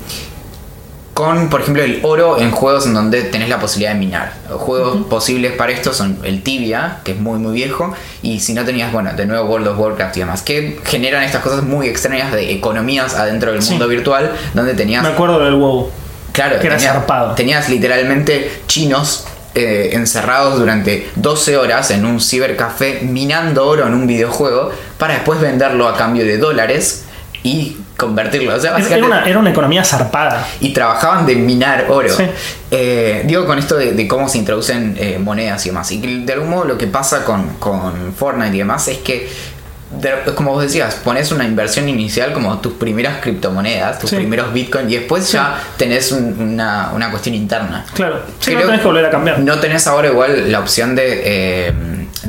[1.15, 4.33] con, por ejemplo, el oro en juegos en donde tenés la posibilidad de minar.
[4.49, 8.65] Juegos posibles para esto son el Tibia, que es muy muy viejo, y si no
[8.65, 12.33] tenías, bueno, de nuevo World of Warcraft y demás, que generan estas cosas muy extrañas
[12.33, 15.03] de economías adentro del mundo virtual, donde tenías...
[15.03, 15.91] Me acuerdo del WoW.
[16.33, 17.35] Claro, Que era tenías, zarpado.
[17.35, 24.07] tenías literalmente chinos eh, encerrados durante 12 horas en un cibercafé minando oro en un
[24.07, 27.05] videojuego para después venderlo a cambio de dólares
[27.43, 28.55] y convertirlo.
[28.55, 30.47] O sea, Era una, era una economía zarpada.
[30.61, 32.09] y trabajaban de minar oro.
[32.17, 32.25] Sí.
[32.71, 35.91] Eh, digo con esto de, de cómo se introducen eh, monedas y demás.
[35.93, 39.29] Y de algún modo lo que pasa con, con Fortnite y demás es que,
[40.01, 44.17] de- como vos decías, pones una inversión inicial como tus primeras criptomonedas, tus Sí.
[44.17, 47.85] primeros bitcoins, y después ya tenés un- una, una cuestión interna.
[47.95, 48.21] Claro.
[48.41, 49.39] Sí, no tenés que volver a cambiar.
[49.41, 51.73] No tenés ahora igual la opción de, eh,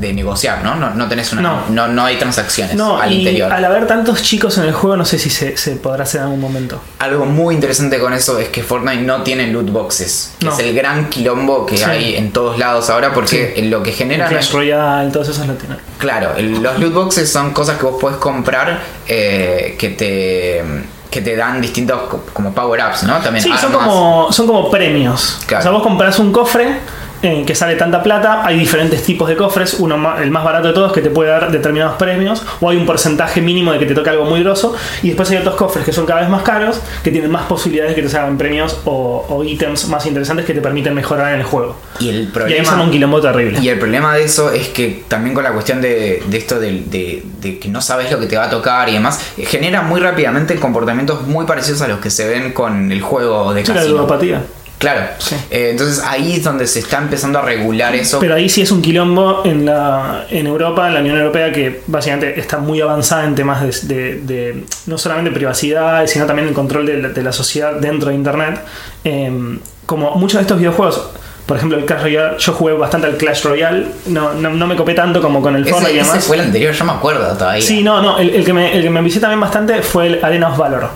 [0.04, 0.76] de negociar, ¿no?
[0.76, 1.42] No, no tenés una.
[1.42, 1.64] No.
[1.70, 3.52] No, no hay transacciones No, al y interior.
[3.52, 6.26] al haber tantos chicos en el juego, no sé si se, se podrá hacer en
[6.26, 6.80] algún momento.
[7.00, 10.36] Algo muy interesante con eso es que Fortnite no tiene loot boxes.
[10.42, 10.54] No.
[10.54, 11.84] Es el gran quilombo que Sí.
[11.86, 14.28] hay en todos lados ahora porque lo que genera...
[14.28, 15.78] Clash Royale, todos esos lo tienen.
[15.98, 20.64] Claro, el- los loot boxes son cosas que vos podés comprar eh, que te
[21.10, 23.20] que te dan distintos co- como power-ups, ¿no?
[23.20, 25.38] También Sí, son como, son como premios.
[25.46, 25.60] Claro.
[25.60, 26.80] O sea, vos compras un cofre
[27.24, 30.74] eh, que sale tanta plata, hay diferentes tipos de cofres, uno el más barato de
[30.74, 33.96] todos que te puede dar determinados premios, o hay un porcentaje mínimo de que te
[33.96, 36.80] toque algo muy grosso, y después hay otros cofres que son cada vez más caros,
[37.04, 40.54] que tienen más posibilidades de que te salgan premios o, o ítems más interesantes que
[40.54, 41.76] te permiten mejorar en el juego.
[42.00, 42.66] Y el Y ahí problema...
[42.66, 43.60] son un quilombo terrible.
[43.62, 47.24] Y el problema de eso es que también con la cuestión de, de esto de,
[47.40, 50.02] de que no sabes lo que te va a tocar y demás, eh, genera muy
[50.02, 53.76] rápidamente comportamientos muy parecidos a los que se ven con el juego de Sí, la
[53.76, 53.96] casino.
[53.96, 54.42] ludopatía.
[54.84, 55.02] Claro.
[55.18, 55.36] Sí.
[55.50, 58.20] Eh, entonces ahí es donde se está empezando a regular eso.
[58.20, 61.82] Pero ahí sí es un quilombo en, la, en Europa, en la Unión Europea, que
[61.88, 66.54] básicamente está muy avanzada en temas de, de- de no solamente privacidad, sino también el
[66.54, 68.62] control de la, de la sociedad dentro de Internet.
[69.06, 71.10] Eh, como muchos de estos videojuegos,
[71.46, 74.76] por ejemplo el Clash Royale, yo jugué bastante al Clash Royale, no, no, no me
[74.76, 76.26] copé tanto como con el Fortnite y ese, ese demás.
[76.26, 77.62] fue el anterior, yo me acuerdo todavía.
[77.66, 80.24] Sí, no, no, el, el que me, el que me envicié también bastante fue el
[80.24, 80.90] Arena of Valor.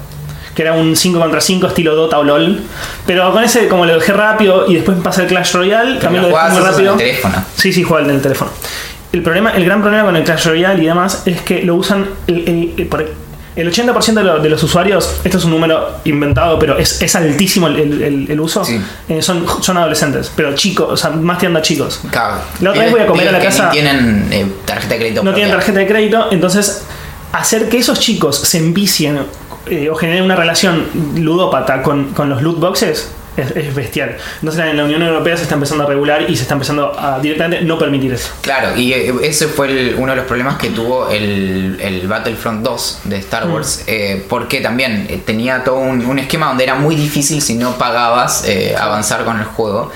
[0.58, 2.60] Que era un 5 contra 5 estilo Dota o LOL.
[3.06, 6.00] Pero con ese, como lo dejé rápido y después me pasé el Clash Royale, Pero
[6.02, 6.92] también lo dejé muy en rápido.
[6.94, 7.46] el teléfono.
[7.56, 8.50] Sí, sí, juega el del teléfono.
[9.14, 12.08] El, problema, el gran problema con el Clash Royale y demás es que lo usan.
[12.26, 13.06] el- el- el- por-
[13.56, 17.16] El 80% de, lo- de los usuarios, esto es un número inventado, pero es, es
[17.16, 18.80] altísimo el, el- el- el uso, Sí.
[19.10, 22.02] eh, son, son adolescentes, pero chicos, o sea, más tirando a chicos.
[22.12, 22.36] Claro.
[22.62, 25.24] La otra vez voy a comer a la casa- ni tienen eh, tarjeta de crédito.
[25.24, 26.84] no tienen tarjeta de crédito, entonces
[27.32, 29.20] hacer que esos chicos se envicien
[29.70, 34.18] eh, o generen una relación ludópata con, con los loot boxes es, es bestial.
[34.40, 37.20] Entonces en la Unión Europea se está empezando a regular y se está empezando a
[37.20, 38.30] directamente no permitir eso.
[38.42, 42.64] Claro, y eh, ese fue el- uno de los problemas que tuvo el, el Battlefront
[42.64, 43.54] 2 de Star Mm.
[43.54, 47.78] Wars, eh, porque también tenía todo un, un esquema donde era muy difícil si no
[47.78, 49.92] pagabas eh, avanzar con el juego.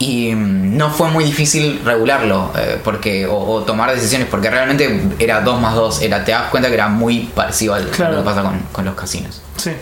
[0.00, 5.00] Y mm, no fue muy difícil regularlo eh, porque, o, o tomar decisiones, porque realmente
[5.18, 6.00] era 2 más 2.
[6.02, 8.12] Era, te das cuenta que era muy parecido al- a Claro.
[8.14, 9.42] lo que pasa con, con los casinos.
[9.56, 9.72] Sí,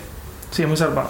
[0.51, 1.09] sí, es muy zarpado.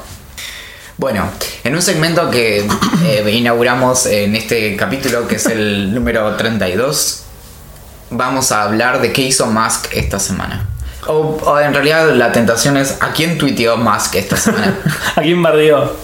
[0.99, 1.25] Bueno,
[1.65, 2.67] en un segmento que
[3.05, 7.23] eh, inauguramos en este capítulo, que es el número 32,
[8.11, 10.67] vamos a hablar de qué hizo Musk esta semana.
[11.07, 14.75] O, o en realidad la tentación es a quién tuiteó Musk esta semana.
[15.17, 15.97] ¿A quién bardeó?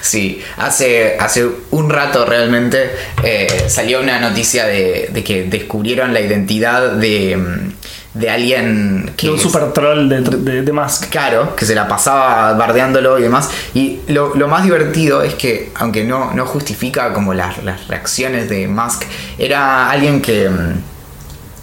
[0.00, 2.90] Sí, hace, hace un rato realmente
[3.22, 7.72] eh, salió una noticia de, de que descubrieron la identidad de, mm,
[8.18, 9.26] de alguien que...
[9.26, 11.08] De un es- super troll de, de, de Musk.
[11.08, 13.48] Claro, que se la pasaba bardeándolo y demás.
[13.74, 18.48] Y lo, lo más divertido es que, aunque no, no justifica como las, las reacciones
[18.48, 19.04] de Musk,
[19.38, 20.91] era alguien que, mm,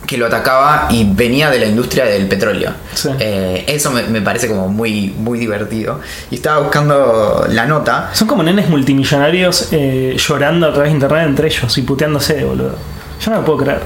[0.10, 2.72] que lo atacaba y venía de la industria del petróleo.
[2.96, 3.10] Sí.
[3.20, 6.00] Eh, eso me, me parece como muy, muy divertido.
[6.32, 8.10] Y estaba buscando la nota.
[8.14, 12.76] Son como nenes multimillonarios eh, llorando a través de internet entre ellos y puteándose, boludo.
[13.24, 13.82] Yo no lo puedo creer.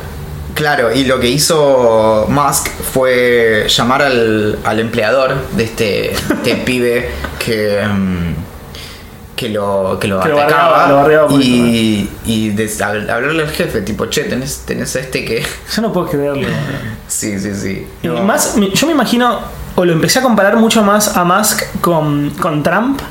[0.54, 7.10] Claro, y lo que hizo Musk fue llamar al, al empleador de este, este pibe
[7.38, 8.34] que, mm,
[9.44, 14.06] que lo, que lo Que atacaba lo y, y de- hab- hablarle al jefe, tipo,
[14.06, 15.44] che, tenés, tenés a este que...
[15.76, 16.48] Yo no puedo creerlo.
[17.08, 17.86] sí, sí, sí.
[18.02, 18.24] Y No.
[18.24, 19.40] más, yo me imagino,
[19.76, 23.02] o lo empecé a comparar mucho más a Musk con, con Trump,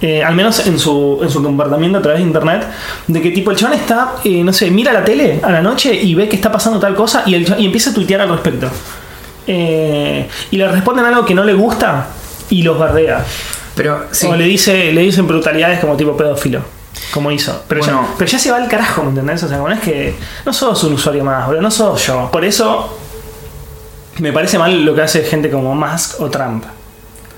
[0.00, 2.66] eh, al menos en su, en su comportamiento a través de internet,
[3.06, 5.92] de que tipo el chabón está, eh, no sé, mira la tele a la noche
[5.94, 8.28] y ve que está pasando tal cosa y, el chabón- y empieza a tuitear al
[8.30, 8.68] respecto.
[9.46, 12.06] Eh, y le responden algo que no le gusta
[12.50, 13.24] y los bardea.
[13.78, 16.60] Pero sí, O le dice, le dicen brutalidades como tipo pedófilo.
[17.12, 17.62] Como hizo.
[17.68, 18.02] Pero, Bueno.
[18.02, 19.42] ya, pero ya se va al carajo, ¿me entendés?
[19.44, 20.14] O sea, como es que.
[20.44, 21.62] No sos un usuario más, boludo.
[21.62, 22.28] No sos yo.
[22.30, 22.98] Por eso.
[24.18, 26.64] Me parece mal lo que hace gente como Musk o Trump.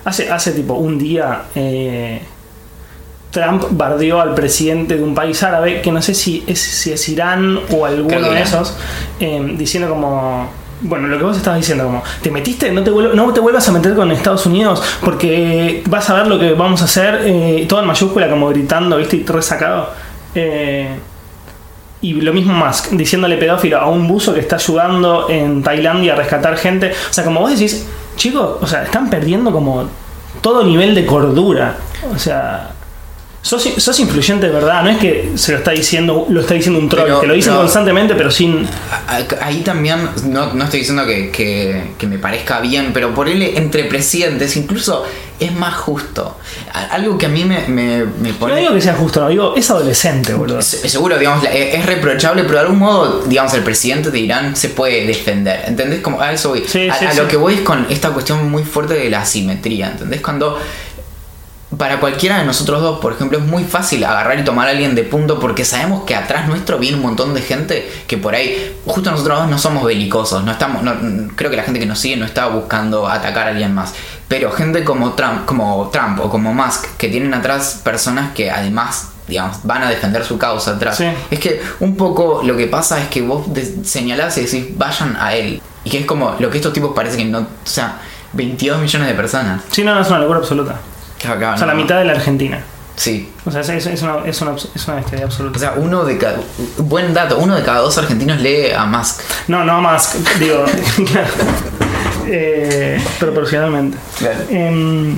[0.05, 1.43] Hace, hace tipo un día.
[1.55, 2.23] eh,
[3.31, 7.09] Trump bardeó al presidente de un país árabe, que no sé si es, si es
[7.09, 8.75] Irán o alguno de esos,
[9.21, 10.51] eh, diciendo como.
[10.83, 13.69] Bueno, lo que vos estabas diciendo, como, te metiste, no te, vuel- no te vuelvas
[13.69, 17.67] a meter con Estados Unidos porque vas a ver lo que vamos a hacer, eh,
[17.69, 19.17] todo en mayúscula, como gritando, ¿viste?
[19.17, 19.91] Y resacado.
[20.35, 20.89] Eh,
[22.03, 26.17] y lo mismo Musk, diciéndole pedófilo a un buzo que está ayudando en Tailandia a
[26.17, 26.93] rescatar gente.
[27.11, 29.85] O sea, como vos decís, chicos, o sea, están perdiendo como
[30.41, 31.77] todo nivel de cordura.
[32.15, 32.71] O sea,
[33.43, 36.79] sos, sos influyente de verdad, no es que se lo está diciendo, lo está diciendo
[36.79, 38.67] un troll, Pero- que lo dicen constantemente, pero sin.
[39.41, 43.43] ahí también, no, no estoy diciendo que, que- que me parezca bien, pero por él
[43.43, 45.05] entre presidentes incluso
[45.39, 46.37] es más justo.
[46.91, 48.53] Algo que a mí me, me, me pone...
[48.53, 50.61] no digo que sea justo, no digo, es adolescente, boludo.
[50.61, 54.69] Se- Seguro, digamos, es reprochable, pero de algún modo, digamos, el presidente de Irán se
[54.69, 55.65] puede defender.
[55.67, 56.01] ¿Entendés?
[56.01, 56.65] Como a eso voy.
[56.67, 57.17] Sí, a, sí, a sí.
[57.17, 59.93] lo que voy es con esta cuestión muy fuerte de la asimetría.
[59.93, 60.21] ¿Entendés?
[60.21, 60.59] Cuando
[61.77, 64.95] para cualquiera de nosotros dos, por ejemplo, es muy fácil agarrar y tomar a alguien
[64.97, 68.77] de punto porque sabemos que atrás nuestro viene un montón de gente que por ahí,
[68.87, 70.95] justo nosotros dos no somos belicosos, no estamos, no-
[71.37, 73.95] creo que la gente que nos sigue no está buscando atacar a alguien más,
[74.27, 79.09] pero gente como Trump, como Trump o como Musk que tienen atrás personas que además
[79.29, 80.97] digamos, van a defender su causa atrás.
[80.97, 81.07] Sí.
[81.31, 83.47] Es que un poco lo que pasa es que vos
[83.85, 85.63] señalás y decís, vayan a él.
[85.85, 87.39] Y que es como lo que estos tipos parece que no.
[87.39, 87.99] O sea,
[88.33, 89.63] 22 millones de personas.
[89.71, 90.81] Sí, no, es una locura absoluta.
[91.29, 91.73] Acá, O sea, no.
[91.73, 92.63] la mitad de la Argentina.
[92.97, 93.33] Sí.
[93.47, 95.59] O sea, es, es- una, es una, es una bestialidad O absoluta.
[95.59, 96.39] sea, uno de cada.
[96.79, 99.21] Buen dato, uno de cada dos argentinos lee a Musk.
[99.49, 100.65] No, no más, digo,
[101.07, 101.29] claro.
[102.33, 103.99] Eh, proporcionalmente.
[104.19, 104.39] Claro.
[104.51, 105.17] Em,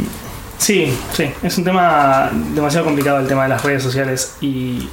[0.57, 4.89] sí, sí, es un tema demasiado complicado el tema de las redes sociales y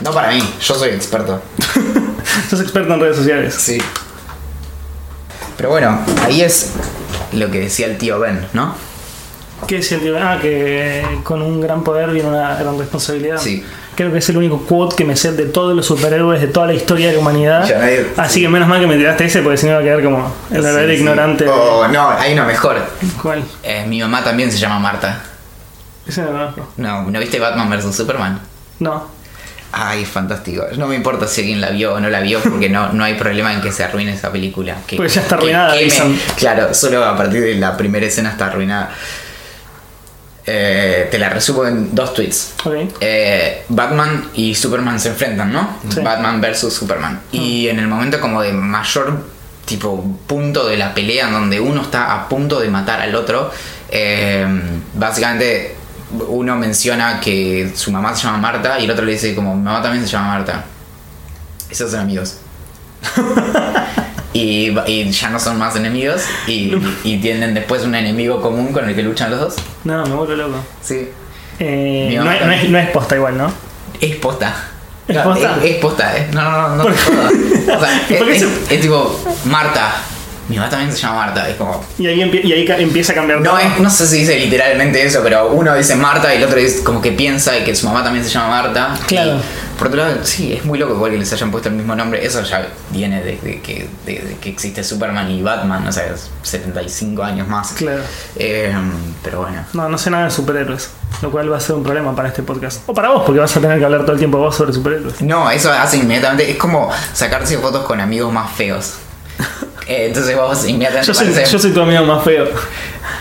[0.00, 1.40] No para mí, yo soy experto.
[2.50, 3.54] sos experto en redes sociales.
[3.54, 3.78] Sí.
[5.56, 6.72] Pero bueno, ahí es
[7.32, 8.74] lo que decía el tío Ben, ¿no?
[9.66, 10.16] ¿Qué es el tío?
[10.18, 13.38] Ah, que con un gran poder viene una gran responsabilidad.
[13.38, 13.64] Sí.
[13.96, 16.66] Creo que es el único quote que me sé de todos los superhéroes de toda
[16.66, 17.60] la historia de la humanidad.
[17.62, 20.02] Nadie- Así que menos mal que me tiraste ese porque si no iba a quedar
[20.02, 21.46] como el verdadero Sí, ignorante.
[21.48, 22.76] Oh, no, hay uno mejor.
[23.22, 23.44] ¿Cuál?
[23.62, 25.22] Eh, mi mamá también se llama Marta.
[26.06, 26.68] Ese no conozco.
[26.76, 28.40] No, ¿no viste Batman vs Superman?
[28.80, 29.06] No.
[29.76, 30.64] Ay, fantástico.
[30.76, 33.14] No me importa si alguien la vio o no la vio, porque no, no hay
[33.14, 34.76] problema en que se arruine esa película.
[34.86, 35.84] Que, Porque ya está que arruinada, queme.
[35.84, 36.20] dicen.
[36.36, 38.90] Claro, solo a partir de la primera escena está arruinada.
[40.46, 42.54] Eh, te la resumo en dos tweets.
[43.00, 45.78] Eh, Batman y Superman se enfrentan, ¿no?
[45.88, 46.00] Sí.
[46.00, 47.22] Batman versus Superman.
[47.32, 49.24] Y en el momento como de mayor
[49.64, 53.50] tipo punto de la pelea en donde uno está a punto de matar al otro,
[53.90, 54.46] eh,
[54.92, 55.76] básicamente
[56.28, 59.62] uno menciona que su mamá se llama Marta y el otro le dice como mi
[59.62, 60.64] mamá también se llama Marta.
[61.70, 62.36] Esos son amigos.
[64.34, 68.86] y, y ya no son más enemigos y, y tienen después un enemigo común con
[68.86, 69.54] el que luchan los dos.
[69.84, 70.56] No, me vuelvo loco.
[70.82, 71.08] Sí.
[71.60, 73.50] Eh, no, es, no, es, no es posta igual, ¿no?
[74.00, 74.54] Es posta.
[75.08, 75.56] ¿Es No, posta?
[75.62, 76.28] Es, es posta, eh.
[76.32, 76.84] No, no, no, no.
[76.84, 79.94] O sea, ¿Y es, por qué es- se- es tipo, Marta.
[80.48, 81.48] Mi mamá también se llama Marta.
[81.48, 81.82] Es como.
[81.98, 83.58] Y ahí, empie- y ahí empieza a cambiar No, todo.
[83.60, 86.82] es, no sé si dice literalmente eso, pero uno dice Marta y el otro dice
[86.84, 88.94] como que piensa y que su mamá también se llama Marta.
[89.06, 89.36] Claro.
[89.36, 91.96] Y, por otro lado, sí, es muy loco igual que les hayan puesto el mismo
[91.96, 92.24] nombre.
[92.24, 96.30] Eso ya viene desde que, de, de que existe Superman y Batman, o sea, es
[96.42, 97.72] 75 años más.
[97.72, 98.02] Claro.
[98.36, 98.72] Eh,
[99.22, 99.64] pero bueno.
[99.72, 100.90] No, no sé nada de superhéroes.
[101.22, 102.82] Lo cual va a ser un problema para este podcast.
[102.86, 105.22] O para vos, porque vas a tener que hablar todo el tiempo vos sobre superhéroes.
[105.22, 106.50] No, eso hace inmediatamente.
[106.50, 108.94] Es como sacarse fotos con amigos más feos.
[109.86, 111.06] Eh, entonces vos inmediatamente.
[111.06, 112.46] Yo soy, parece- yo soy tu amigo más feo.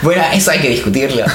[0.02, 1.26] Bueno, eso hay que discutirlo.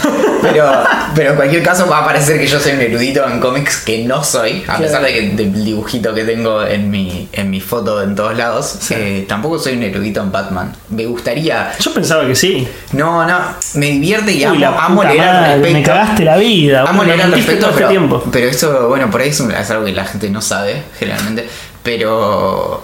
[0.41, 0.71] Pero,
[1.14, 4.05] pero en cualquier caso va a parecer que yo soy un erudito en cómics que
[4.05, 4.83] no soy, a Claro.
[4.85, 8.77] pesar de que del dibujito que tengo en mi, en mi foto en todos lados.
[8.81, 8.95] Sí.
[8.97, 10.75] eh, tampoco soy un erudito en Batman.
[10.91, 11.73] Me gustaría.
[11.81, 12.67] Yo pensaba que sí.
[12.93, 13.38] No, no,
[13.75, 15.73] me divierte y Uy, amo, la amo puta leer al respecto.
[15.79, 16.85] Me cagaste la vida.
[16.88, 18.25] Amo leer al respecto, todo este pero, tiempo.
[18.33, 21.49] pero eso, bueno, por ahí es, un- es algo que la gente no sabe, generalmente.
[21.83, 22.83] Pero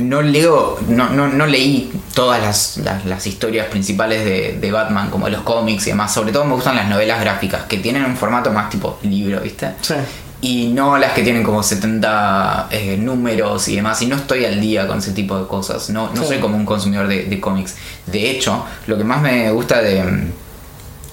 [0.00, 5.10] no leo, no, no, no leí todas las, las, las historias principales de, de Batman,
[5.10, 6.12] como los cómics y demás.
[6.12, 9.68] Sobre todo me gustan las novelas gráficas, que tienen un formato más tipo libro, ¿viste?
[9.82, 9.94] Sí.
[10.42, 14.00] Y no las que tienen como 70 eh, números y demás.
[14.00, 15.90] Y no estoy al día con ese tipo de cosas.
[15.90, 16.28] No, no Sí.
[16.28, 17.76] soy como un consumidor de, de cómics.
[18.06, 20.02] De hecho, lo que más me gusta de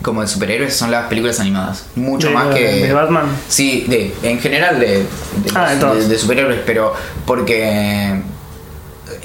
[0.02, 1.88] como de superhéroes son las películas animadas.
[1.96, 2.64] Mucho De- más que.
[2.86, 3.26] de Batman.
[3.50, 5.06] Sí, de, en general de, de,
[5.56, 6.94] Ah, los- de superhéroes, pero
[7.26, 8.22] porque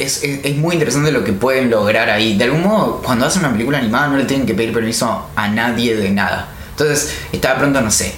[0.02, 2.36] es, es- es muy interesante lo que pueden lograr ahí.
[2.36, 5.48] De algún modo, cuando hacen una película animada no le tienen que pedir permiso a
[5.48, 6.48] nadie de nada.
[6.70, 8.14] Entonces, está de pronto, no sé,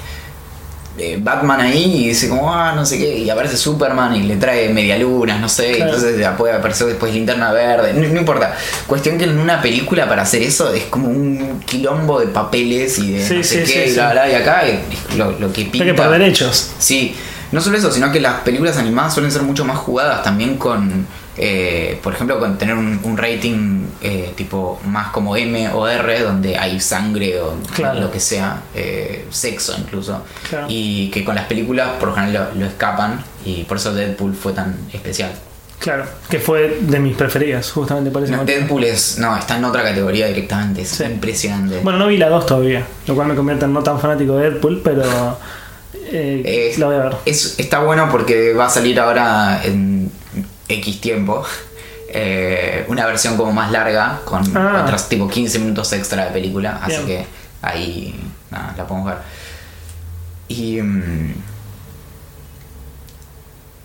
[0.97, 4.37] eh, Batman ahí y dice como, ah, no sé qué, y aparece Superman y le
[4.37, 5.91] trae medialunas, no sé, Claro.
[5.93, 8.55] entonces ya puede aparecer después linterna verde, no, no importa.
[8.87, 13.11] Cuestión que en una película para hacer eso es como un quilombo de papeles y
[13.15, 14.79] de Sí, no sé sí, qué, sí, y bla, bla, y acá es
[15.17, 15.79] lo, lo que pinta.
[15.85, 16.71] Hay que por derechos.
[16.79, 17.17] Sí,
[17.51, 21.09] no solo eso, sino que las películas animadas suelen ser mucho más jugadas también con,
[21.37, 26.21] eh, por ejemplo, con tener un, un rating eh, tipo más como M o R,
[26.21, 28.01] donde hay sangre o Claro.
[28.01, 30.67] lo que sea, eh, sexo incluso, Claro.
[30.69, 34.35] y que con las películas por lo general lo, lo escapan y por eso Deadpool
[34.35, 35.33] fue tan especial.
[35.81, 36.05] Claro.
[36.31, 38.45] Que fue de mis preferidas, justamente por ese No.
[38.45, 41.05] Deadpool es, no, está en otra categoría directamente, es Sí.
[41.05, 41.81] impresionante.
[41.83, 44.51] Bueno, no vi la 2 todavía, lo cual me convierte en no tan fanático de
[44.51, 45.03] Deadpool, pero
[46.17, 47.13] Eh, la voy a ver.
[47.25, 50.11] Es, está bueno porque va a salir ahora en
[50.69, 51.45] X tiempo.
[52.17, 54.83] eh, una versión como más larga, con Ah.
[54.85, 56.79] otros tipo 15 minutos extra de película.
[56.81, 57.07] Así Bien.
[57.07, 57.27] que
[57.63, 58.15] ahí
[58.51, 59.19] nada, la podemos ver.
[60.49, 60.81] Y.
[60.81, 61.35] mm,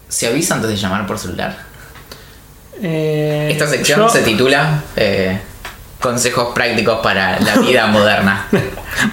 [0.07, 1.55] ¿Se avisa antes de llamar por celular?
[2.81, 5.39] Eh, Esta sección yo- se titula eh,
[5.99, 8.47] Consejos prácticos para la vida moderna.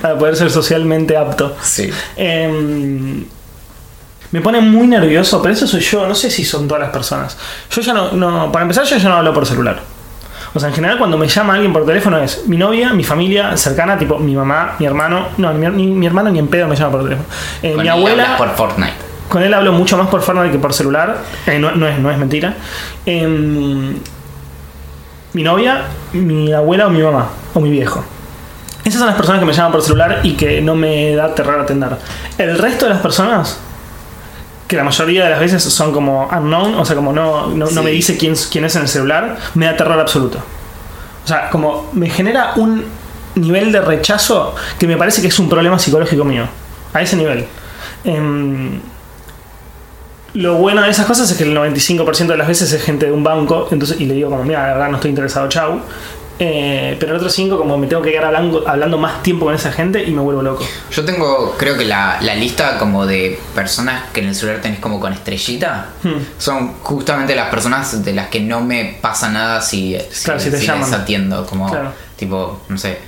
[0.00, 1.56] Para poder ser socialmente apto.
[1.62, 1.90] Sí.
[2.16, 3.24] Em,
[4.36, 7.36] me pone muy nervioso, pero eso soy yo, no sé si son todas las personas.
[7.70, 9.80] Yo ya no, no, para empezar yo ya no hablo por celular.
[10.54, 13.56] O sea, en general cuando me llama alguien por teléfono es mi novia, mi familia
[13.56, 16.76] cercana, tipo mi mamá, mi hermano, no, mi, ni mi hermano ni en pedo me
[16.76, 17.28] llama por teléfono.
[17.62, 18.92] Eh, Con mi abuela, hablas por Fortnite.
[19.28, 22.10] con él hablo mucho más por Fortnite que por celular, Eh, no, no es, no
[22.10, 22.54] es mentira.
[23.04, 23.96] Em,
[25.34, 28.02] mi novia, mi abuela o mi mamá, o mi viejo.
[28.84, 31.60] Esas son las personas que me llaman por celular y que no me da terror
[31.60, 31.90] atender.
[32.38, 33.58] El resto de las personas,
[34.66, 37.90] que la mayoría de las veces son como unknown, o sea, como no, no, me
[37.90, 40.38] dice quién, quién es en el celular, me da terror absoluto.
[41.24, 42.84] O sea, como me genera un
[43.36, 46.46] nivel de rechazo que me parece que es un problema psicológico mío.
[46.92, 47.46] A ese nivel.
[48.04, 48.80] Em,
[50.34, 53.12] lo bueno de esas cosas es que el 95% de las veces es gente de
[53.12, 55.80] un banco, entonces y le digo como, mira, la verdad no estoy interesado, chau.
[56.38, 59.54] Eh, pero el otro 5 como me tengo que quedar hablando, hablando más tiempo con
[59.54, 60.66] esa gente y me vuelvo loco.
[60.90, 64.78] Yo tengo, creo que la, la lista como de personas que en el celular tenés
[64.80, 66.18] como con estrellita Hmm.
[66.38, 70.50] son justamente las personas de las que no me pasa nada si, si, Claro, si
[70.50, 70.82] te si llaman.
[70.90, 71.46] les atiendo.
[71.46, 71.92] Como, Claro.
[72.16, 72.98] tipo, no sé,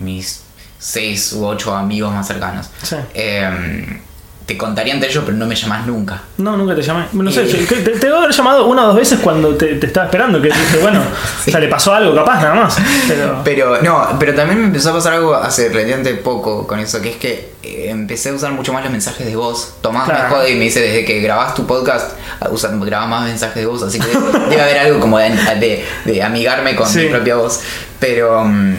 [0.00, 0.42] mis
[0.78, 2.68] seis u ocho amigos más cercanos.
[2.82, 2.96] Sí.
[3.14, 4.00] Eh,
[4.46, 6.20] te contaría entre ellos, pero no me llamás nunca.
[6.36, 7.06] No, nunca te llamé.
[7.12, 9.86] No sé, Y- te, te, debo haber llamado una o dos veces cuando te, te
[9.86, 10.40] estaba esperando.
[10.42, 11.00] Que dije, bueno,
[11.46, 12.76] o sea, le pasó algo capaz nada más.
[13.08, 13.40] Pero.
[13.42, 17.10] Pero no, pero también me empezó a pasar algo hace relativamente poco con eso, que
[17.12, 19.76] es que eh, empecé a usar mucho más los mensajes de voz.
[19.80, 20.24] Tomás Claro.
[20.24, 23.56] me jode y me dice desde que grabás tu podcast, ah, usa- grabás más mensajes
[23.56, 24.08] de voz, así que
[24.50, 26.98] debe haber algo como de, de- de amigarme con Sí.
[26.98, 27.60] mi propia voz.
[27.98, 28.74] Pero mm,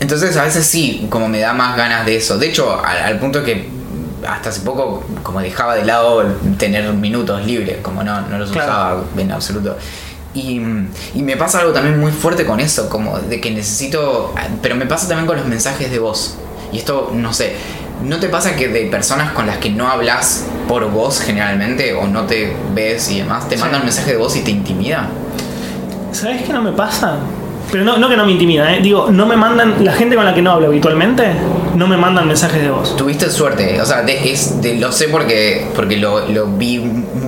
[0.00, 2.38] entonces a veces sí, como me da más ganas de eso.
[2.38, 3.76] De hecho, al, al punto que
[4.26, 6.22] hasta hace poco como dejaba de lado
[6.58, 8.68] tener minutos libres, como no, no los Claro.
[8.70, 9.76] usaba en absoluto.
[10.34, 10.60] Y,
[11.14, 14.84] y me pasa algo también muy fuerte con eso, como de que necesito, pero me
[14.86, 16.36] pasa también con los mensajes de voz.
[16.72, 17.54] Y esto, no sé,
[18.04, 22.06] ¿no te pasa que de personas con las que no hablas por voz generalmente o
[22.06, 23.62] no te ves y demás, te Sí.
[23.62, 25.08] mandan un mensaje de voz y te intimida?
[26.12, 27.16] ¿Sabes qué no me pasa?
[27.70, 28.80] Pero no, no que no me intimida, ¿eh?
[28.80, 29.84] Digo, no me mandan.
[29.84, 31.24] La gente con la que no hablo habitualmente,
[31.76, 32.96] no me mandan mensajes de voz.
[32.96, 36.76] Tuviste suerte, o sea, de- es, de- lo sé porque, porque lo, lo vi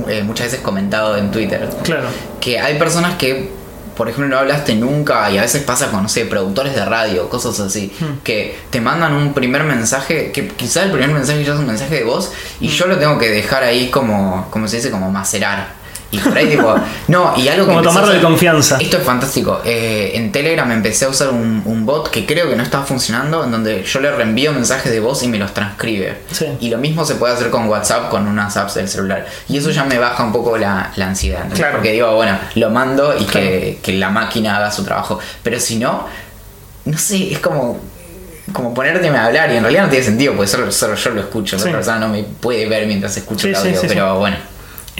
[0.08, 1.68] eh, muchas veces comentado en Twitter.
[1.82, 2.08] Claro.
[2.40, 3.50] que hay personas que,
[3.96, 7.28] por ejemplo, no hablaste nunca y a veces pasa con, no sé, productores de radio,
[7.28, 8.18] cosas así, Hmm.
[8.24, 11.96] que te mandan un primer mensaje, que quizá el primer mensaje ya es un mensaje
[11.96, 12.30] de voz
[12.60, 15.77] y yo lo tengo que dejar ahí como, como se dice, como macerar.
[16.10, 16.74] Y por ahí tipo,
[17.08, 17.66] no, y algo.
[17.66, 18.78] Como tomarlo de confianza.
[18.80, 19.60] Esto es fantástico.
[19.64, 23.44] Eh, en Telegram empecé a usar un, un bot que creo que no estaba funcionando,
[23.44, 26.16] en donde yo le reenvío mensajes de voz y me los transcribe.
[26.30, 26.46] Sí.
[26.60, 29.26] Y lo mismo se puede hacer con WhatsApp, con unas apps del celular.
[29.50, 31.44] Y eso ya me baja un poco la, la ansiedad.
[31.52, 31.74] Claro.
[31.74, 33.46] Porque digo, bueno, lo mando y Claro.
[33.46, 35.18] que, que la máquina haga su trabajo.
[35.42, 36.06] Pero si no,
[36.86, 37.78] no sé, es como,
[38.54, 41.20] como ponérteme a hablar y en realidad no tiene sentido, porque solo, solo yo lo
[41.20, 41.56] escucho.
[41.58, 41.64] Sí.
[41.64, 43.78] Otra persona no me puede ver mientras escucho Sí, el audio.
[43.78, 44.36] sí, pero bueno.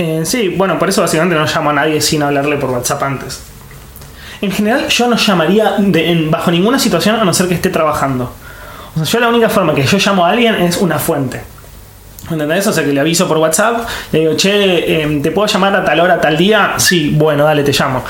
[0.01, 3.41] Eh, sí, bueno, por eso básicamente no llamo a nadie sin hablarle por WhatsApp antes.
[4.41, 7.71] En general, yo no llamaría de- en- bajo ninguna situación a no ser que esté
[7.71, 8.33] trabajando.
[8.95, 11.43] O sea, yo la única forma que yo llamo a alguien es una fuente.
[12.31, 12.67] ¿Entendés?
[12.67, 15.85] O sea, que le aviso por WhatsApp, le digo, che, eh, ¿te puedo llamar a
[15.85, 16.75] tal hora, tal día?
[16.77, 18.05] Sí, bueno, dale, te llamo.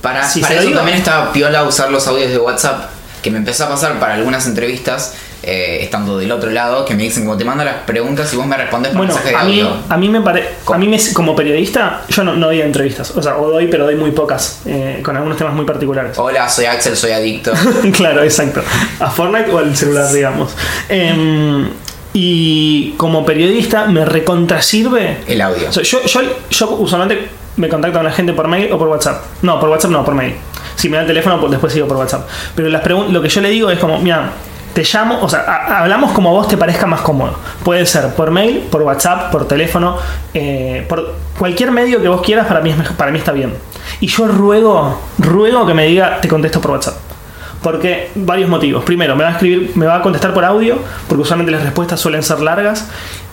[0.00, 2.90] Para, Si para eso digo- también estaba piola usar los audios de WhatsApp,
[3.22, 5.14] que me empezó a pasar para algunas entrevistas,
[5.46, 8.46] eh, estando del otro lado, que me dicen como te mando las preguntas y vos
[8.46, 9.76] me respondes por Bueno, mensaje de a mí, audio.
[9.90, 13.10] a mí me parece, a mí me, como periodista, yo no, no doy entrevistas.
[13.10, 16.18] O sea, o doy, pero doy muy pocas, eh, con algunos temas muy particulares.
[16.18, 17.52] Hola, soy Axel, soy adicto.
[17.92, 18.62] claro, exacto.
[19.00, 20.54] A Fortnite o al celular, digamos.
[20.88, 21.68] Em,
[22.14, 25.18] y como periodista me recontra sirve.
[25.26, 25.68] El audio.
[25.68, 28.88] O sea, yo, yo, yo usualmente me contacto con la gente por mail o por
[28.88, 29.22] WhatsApp.
[29.42, 30.34] No, por WhatsApp no, por mail.
[30.76, 32.26] Si me da el teléfono, pues después sigo por WhatsApp.
[32.56, 34.32] Pero las lo que yo le digo es como, mira,
[34.74, 37.34] te llamo, o sea, ha- hablamos como a vos te parezca más cómodo.
[37.64, 39.96] Puede ser por mail, por WhatsApp, por teléfono,
[40.34, 43.54] eh, por cualquier medio que vos quieras, para mí, es para mí está bien.
[44.00, 46.96] Y yo ruego, ruego que me diga, te contesto por WhatsApp.
[47.62, 48.84] Porque varios motivos.
[48.84, 51.98] Primero, me va a escribir, me va a contestar por audio, porque usualmente las respuestas
[51.98, 52.88] suelen ser largas.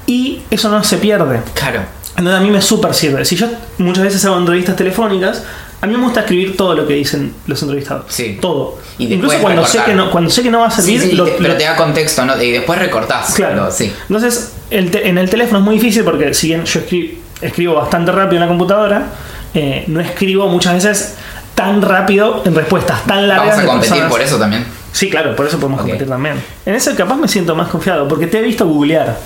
[0.06, 1.42] Y eso no se pierde.
[1.54, 1.82] Claro.
[2.16, 3.26] Entonces a mí me súper sirve.
[3.26, 5.44] Si yo muchas veces hago entrevistas telefónicas,
[5.82, 8.06] a mí me gusta escribir todo lo que dicen los entrevistados.
[8.10, 8.38] Sí.
[8.40, 8.78] Todo.
[9.00, 11.26] Y Incluso cuando sé, que no, cuando sé que no va a servir, sí, lo-
[11.26, 12.42] te- pero lo- te da contexto, ¿no?
[12.42, 13.34] Y después recortás.
[13.34, 13.66] Claro.
[13.66, 13.92] Lo- sí.
[14.08, 17.74] Entonces, el te- en el teléfono es muy difícil porque si bien yo escri- escribo
[17.76, 19.08] bastante rápido en la computadora,
[19.54, 21.16] eh, no escribo muchas veces
[21.64, 23.48] tan rápido en respuestas tan largas.
[23.58, 24.12] Vamos a competir personas.
[24.12, 24.66] por eso también.
[24.94, 26.36] Sí, claro, por eso podemos competir también.
[26.66, 29.18] En ese capaz me siento más confiado, porque te he visto googlear.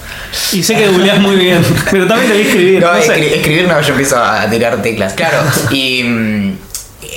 [0.54, 2.82] Y sé que googleas muy bien, pero también te vi escribir.
[2.84, 3.16] No, no sé.
[3.16, 5.40] escri- escribir no, yo empiezo a tirar teclas, claro.
[5.72, 6.58] Y mm,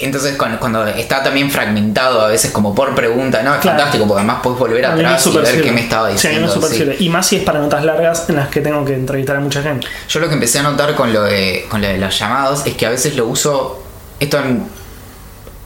[0.01, 3.55] entonces cuando, cuando está también fragmentado a veces como por pregunta, ¿no?
[3.55, 3.77] Es Claro.
[3.77, 6.49] fantástico porque además puedes volver atrás y ver qué me estaba Sí, diciendo.
[6.51, 6.75] sí.
[6.75, 6.97] sirve.
[7.01, 9.61] Y más si es para notas largas en las que tengo que entrevistar a mucha
[9.63, 9.87] gente.
[10.09, 12.75] Yo lo que empecé a notar con lo de, con lo de los llamados es
[12.75, 13.83] que a veces lo uso.
[14.21, 14.39] Esto.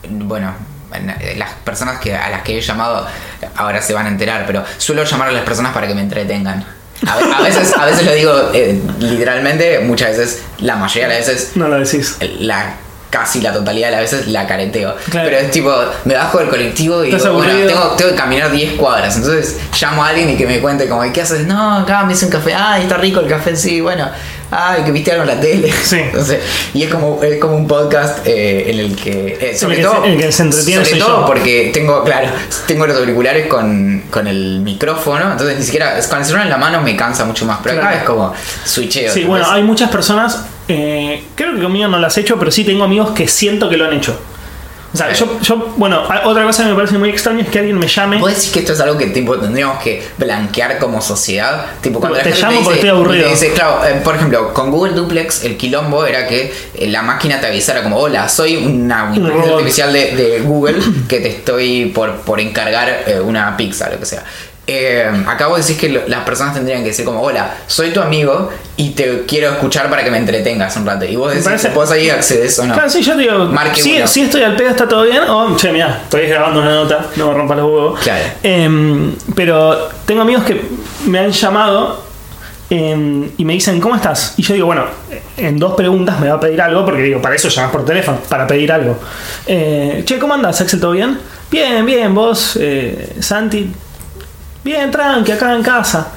[0.09, 0.53] Bueno,
[0.93, 3.05] en- las personas que, a las que he llamado
[3.55, 6.65] ahora se van a enterar, pero suelo llamar a las personas para que me entretengan.
[7.07, 11.27] A, a veces, a veces lo digo eh, literalmente, muchas veces, la mayoría de las
[11.27, 12.17] veces, No lo decís.
[12.39, 12.75] la
[13.09, 14.95] casi la totalidad de las veces la careteo.
[15.11, 15.29] Claro.
[15.29, 15.71] Pero es tipo,
[16.05, 19.15] me bajo del colectivo y digo, bueno, tengo, tengo que caminar 10 cuadras.
[19.17, 21.45] Entonces llamo a alguien y que me cuente como, ¿qué haces?
[21.45, 22.55] No, acá me hice un café.
[22.55, 24.09] Ay, está rico el café, sí, bueno.
[24.55, 25.71] Ay, que viste algo en la tele.
[25.83, 25.95] Sí.
[26.01, 26.39] Entonces,
[26.73, 29.37] y es como, es como un podcast eh, en el que...
[29.41, 31.25] eh, sobre que todo, se- el que se entretiene sobre todo yo.
[31.25, 32.27] porque tengo, claro,
[32.67, 35.31] tengo los auriculares con, con el micrófono.
[35.31, 37.59] Entonces ni siquiera, con el celular en la mano me cansa mucho más.
[37.63, 37.97] Pero acá Claro.
[37.97, 38.33] es como
[38.65, 39.11] switcheo.
[39.13, 42.63] Sí, bueno, hay muchas personas, eh, creo que conmigo no las he hecho, pero sí
[42.63, 44.19] tengo amigos que siento que lo han hecho.
[44.93, 47.79] O sea, yo, yo, bueno, otra cosa que me parece muy extraña es que alguien
[47.79, 48.19] me llame.
[48.19, 51.65] ¿Vos decís que esto es algo que tipo, tendríamos que blanquear como sociedad?
[51.81, 53.23] Tipo, cuando Te la gente llamo te porque dice, estoy aburrido.
[53.25, 57.01] te dice, claro, eh, por ejemplo, con Google Duplex el quilombo era que eh, la
[57.01, 61.87] máquina te avisara como, hola, soy una inteligencia artificial de, de Google que te estoy
[61.87, 64.23] por, por encargar eh, una pizza, lo que sea.
[64.65, 67.99] Eh, acá vos decís que lo- las personas tendrían que decir como, hola, soy tu
[68.01, 71.03] amigo y te quiero escuchar para que me entretengas un rato.
[71.05, 72.73] Y vos decís, parece- vos ahí accedes o no.
[72.73, 75.23] Claro, sí, yo digo, sí, sí estoy al pedo, está todo bien.
[75.27, 77.99] O, che, mira, estoy grabando una nota, no me rompas los huevos.
[77.99, 78.23] Claro.
[78.41, 80.61] Em, pero tengo amigos que
[81.07, 82.01] me han llamado
[82.69, 84.33] em, y me dicen, ¿cómo estás?
[84.37, 84.85] Y yo digo, bueno,
[85.37, 88.17] en dos preguntas me va a pedir algo, porque digo, para eso llamas por teléfono,
[88.29, 88.97] para pedir algo.
[89.45, 90.79] Eh, che, ¿cómo andas, Axel?
[90.79, 91.19] ¿Todo bien?
[91.51, 93.71] Bien, bien, vos, eh, Santi.
[94.63, 96.07] Bien, tranqui, acá en casa.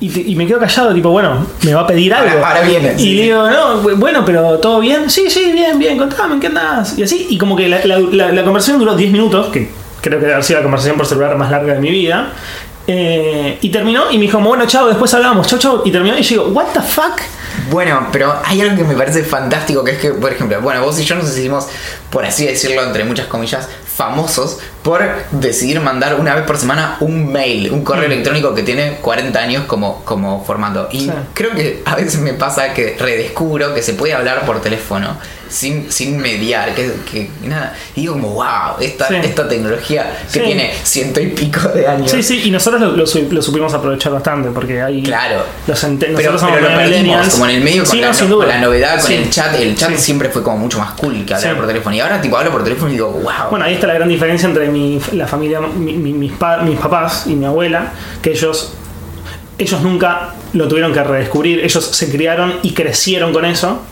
[0.00, 2.46] Y, te- y me quedo callado, tipo, bueno, me va a pedir Ahora- algo.
[2.46, 5.10] ahora viene, Y sí, digo, no, bu- bueno, pero ¿todo bien?
[5.10, 6.96] Sí, sí, bien, bien, contame, ¿en qué andás?
[6.96, 9.68] Y así, y como que la, la- la- la conversación duró 10 minutos, que
[10.00, 12.28] creo que debe haber sido la conversación por celular más larga de mi vida.
[12.86, 15.82] Eh, y terminó y me dijo, bueno, chao, después hablamos, chao, chao.
[15.84, 17.20] Y terminó y yo digo, ¿what the fuck?
[17.70, 20.98] Bueno, pero hay algo que me parece fantástico, que es que, por ejemplo, bueno, vos
[21.00, 21.66] y yo nos hicimos,
[22.08, 23.68] por así decirlo, entre muchas comillas,
[23.98, 28.12] famosos por decidir mandar una vez por semana un mail, un correo Mm.
[28.12, 30.88] electrónico que tiene 40 años como, como formato.
[30.92, 31.10] Y Sí.
[31.34, 35.16] creo que a veces me pasa que redescubro que se puede hablar por teléfono
[35.48, 37.74] sin, sin mediar, que, que nada.
[37.96, 39.14] Y digo como, wow, esta, Sí.
[39.22, 40.44] esta tecnología que Sí.
[40.44, 42.10] tiene ciento y pico de años.
[42.10, 45.02] Sí, sí, y nosotros lo, lo lo supimos aprovechar bastante, porque hay...
[45.02, 45.42] Claro.
[45.66, 48.28] Los Pero, somos pero lo perdimos, como en el medio con, Sí, la, no, sin
[48.28, 48.46] con duda.
[48.46, 49.54] la novedad, con el chat.
[49.58, 51.94] El chat siempre fue como mucho más cool que hablar por teléfono.
[51.96, 53.50] Y ahora tipo hablo por teléfono y digo, wow.
[53.50, 56.78] Bueno, ahí está la gran diferencia entre mi, la familia, mi- mi- mis, pa- mis
[56.78, 57.92] papás y mi abuela,
[58.22, 58.72] que ellos,
[59.58, 63.82] ellos nunca lo tuvieron que redescubrir, ellos se criaron y crecieron con eso.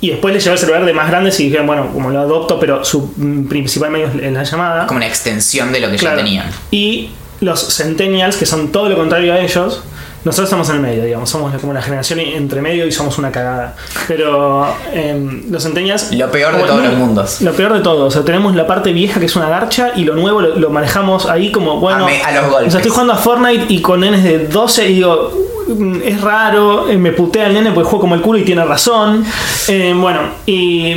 [0.00, 2.60] Y después les llegó el celular de más grandes y dijeron, bueno, como lo adopto,
[2.60, 3.12] pero su
[3.48, 4.86] principal medio es la llamada.
[4.86, 6.18] como una extensión de lo que Claro.
[6.18, 6.50] ya tenían.
[6.70, 9.82] Y los centennials, que son todo lo contrario a ellos,
[10.24, 13.30] nosotros estamos en el medio, digamos, somos como la generación entre medio y somos una
[13.30, 13.76] cagada.
[14.08, 16.12] Pero em, los centennials...
[16.12, 17.40] Lo peor de todos los mundos.
[17.42, 20.04] Lo peor de todo, o sea, tenemos la parte vieja que es una garcha y
[20.04, 22.04] lo nuevo lo, lo manejamos ahí como, bueno...
[22.04, 22.68] A me- a los golpes.
[22.68, 25.55] O sea, estoy jugando a Fortnite y con nenes de 12 y digo, "Mm,
[26.04, 29.24] es raro, eh, me putea el nene porque juego como el culo y tiene razón.
[29.68, 30.94] Eh, bueno, y...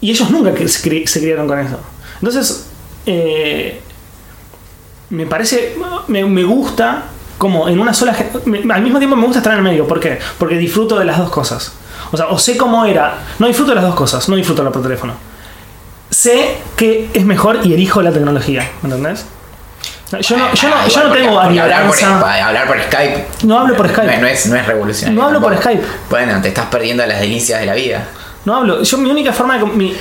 [0.00, 1.78] Y ellos nunca se, cri- se criaron con eso.
[2.18, 2.66] Entonces,
[3.06, 3.80] eh,
[5.10, 5.76] me parece,
[6.08, 7.04] me, gusta
[7.38, 8.16] como en una sola...
[8.44, 9.86] al mismo tiempo me gusta estar en el medio.
[9.86, 10.18] ¿Por qué?
[10.38, 11.72] Porque disfruto de las dos cosas.
[12.10, 13.18] O sea, o sé cómo era.
[13.38, 15.14] No disfruto de las dos cosas, no disfruto la por teléfono.
[16.10, 19.24] Sé que es mejor y elijo la tecnología, ¿me entendés?
[20.20, 21.62] Yo no, yo no, Ah, yo no porque- tengo hablar
[22.42, 23.24] hablar por Skype.
[23.44, 24.14] No hablo por Skype.
[24.16, 25.20] No, no es, no es revolucionario.
[25.20, 25.56] No hablo por.
[25.56, 25.82] Skype.
[26.10, 28.04] Bueno, te estás perdiendo las delicias de la vida.
[28.44, 28.82] No hablo.
[28.82, 29.64] Yo mi única forma de...
[29.64, 29.94] mi-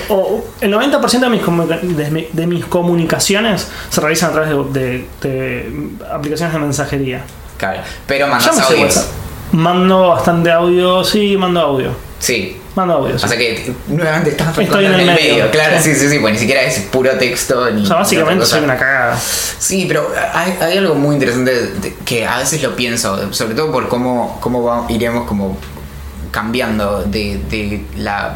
[0.61, 5.07] el 90% de mis, de, mi- de mis comunicaciones se realizan a través de, de-
[5.29, 7.21] de aplicaciones de mensajería.
[7.57, 7.81] Claro.
[8.07, 9.07] Pero mandas audios.
[9.51, 11.91] Mando bastante audio, sí, mando audio.
[12.19, 12.57] Sí.
[12.75, 13.19] Mando audio.
[13.19, 13.25] sí.
[13.25, 15.51] O sea que nuevamente estás Estoy en el medio.
[15.51, 16.07] Claro, sí, Sí.
[16.09, 16.19] sí.
[16.19, 17.83] Pues ni siquiera es puro texto ni.
[17.83, 19.19] o sea, básicamente soy una cagada.
[19.19, 23.87] Sí, pero hay, hay algo muy interesante que a veces lo pienso, sobre todo por
[23.89, 25.57] cómo, cómo va- iremos como
[26.31, 28.35] cambiando de, de la...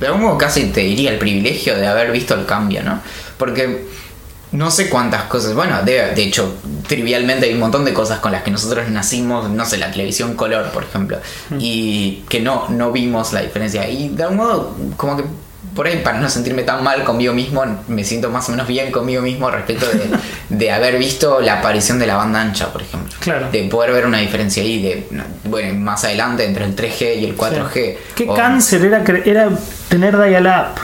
[0.00, 3.00] De algún modo casi te diría el privilegio de haber visto el cambio, ¿no?
[3.36, 3.84] Porque
[4.52, 6.54] no sé cuántas cosas, bueno, de, de hecho,
[6.90, 10.34] trivialmente hay un montón de cosas con las que nosotros nacimos, no sé, la televisión
[10.34, 11.18] color, por ejemplo,
[11.56, 13.88] y que no, no vimos la diferencia.
[13.88, 15.22] Y de algún modo, como que
[15.76, 18.90] por ahí, para no sentirme tan mal conmigo mismo, me siento más o menos bien
[18.90, 20.10] conmigo mismo respecto de,
[20.56, 23.14] de haber visto la aparición de la banda ancha, por ejemplo.
[23.20, 23.48] Claro.
[23.52, 25.06] De poder ver una diferencia ahí, de,
[25.44, 27.96] bueno, más adelante entre el 3G y el 4G.
[28.16, 29.48] Qué o- cáncer era, era
[29.88, 30.74] tener dial-up.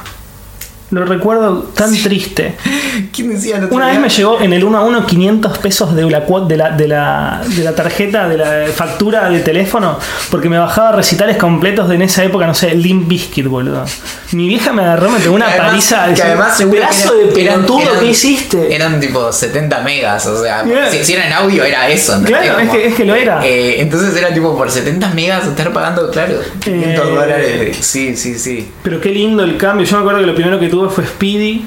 [0.91, 2.55] Lo recuerdo tan triste.
[3.13, 6.03] ¿Quién decía otro Una vez me llegó en el 1 a 1 500 pesos de
[6.09, 9.99] la, de la, de la, de la tarjeta, de la factura de teléfono,
[10.31, 13.85] porque me bajaba recitales completos de en esa época, no sé, Limp Bizkit, boludo.
[14.33, 16.15] Mi vieja me agarró, me pegó una además- paliza.
[16.15, 18.75] que además que pedazo de pelotudo que hiciste.
[18.75, 20.91] Eran tipo 70 megas, o sea, Yeah.
[20.91, 22.15] si, si era en audio era eso.
[22.17, 22.43] ¿entendés?
[22.43, 23.45] Claro, es que- es que lo era.
[23.47, 27.11] eh, entonces era tipo por 70 megas estar pagando, claro, 500 Eh.
[27.11, 27.77] dólares.
[27.81, 28.69] Sí, sí, sí.
[28.83, 29.85] Pero qué lindo el cambio.
[29.87, 31.67] Yo me acuerdo que lo primero que tuve fue Speedy.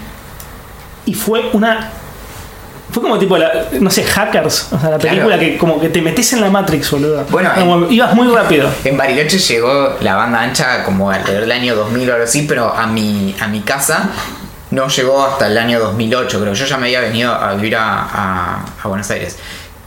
[1.05, 1.91] Y fue una.
[2.91, 4.69] Fue como tipo, la, no sé, Hackers.
[4.71, 5.15] O sea, la Claro.
[5.15, 7.23] película que como que te metes en la Matrix, boludo.
[7.29, 8.67] Bueno, Como ibas muy rápido.
[8.83, 12.73] En Bariloche llegó la banda ancha como alrededor del año 2000 o algo así, pero
[12.73, 14.09] a mi, a mi casa
[14.71, 16.53] no llegó hasta el año 2008, creo.
[16.53, 19.37] Yo ya me había venido a vivir a, a- a Buenos Aires.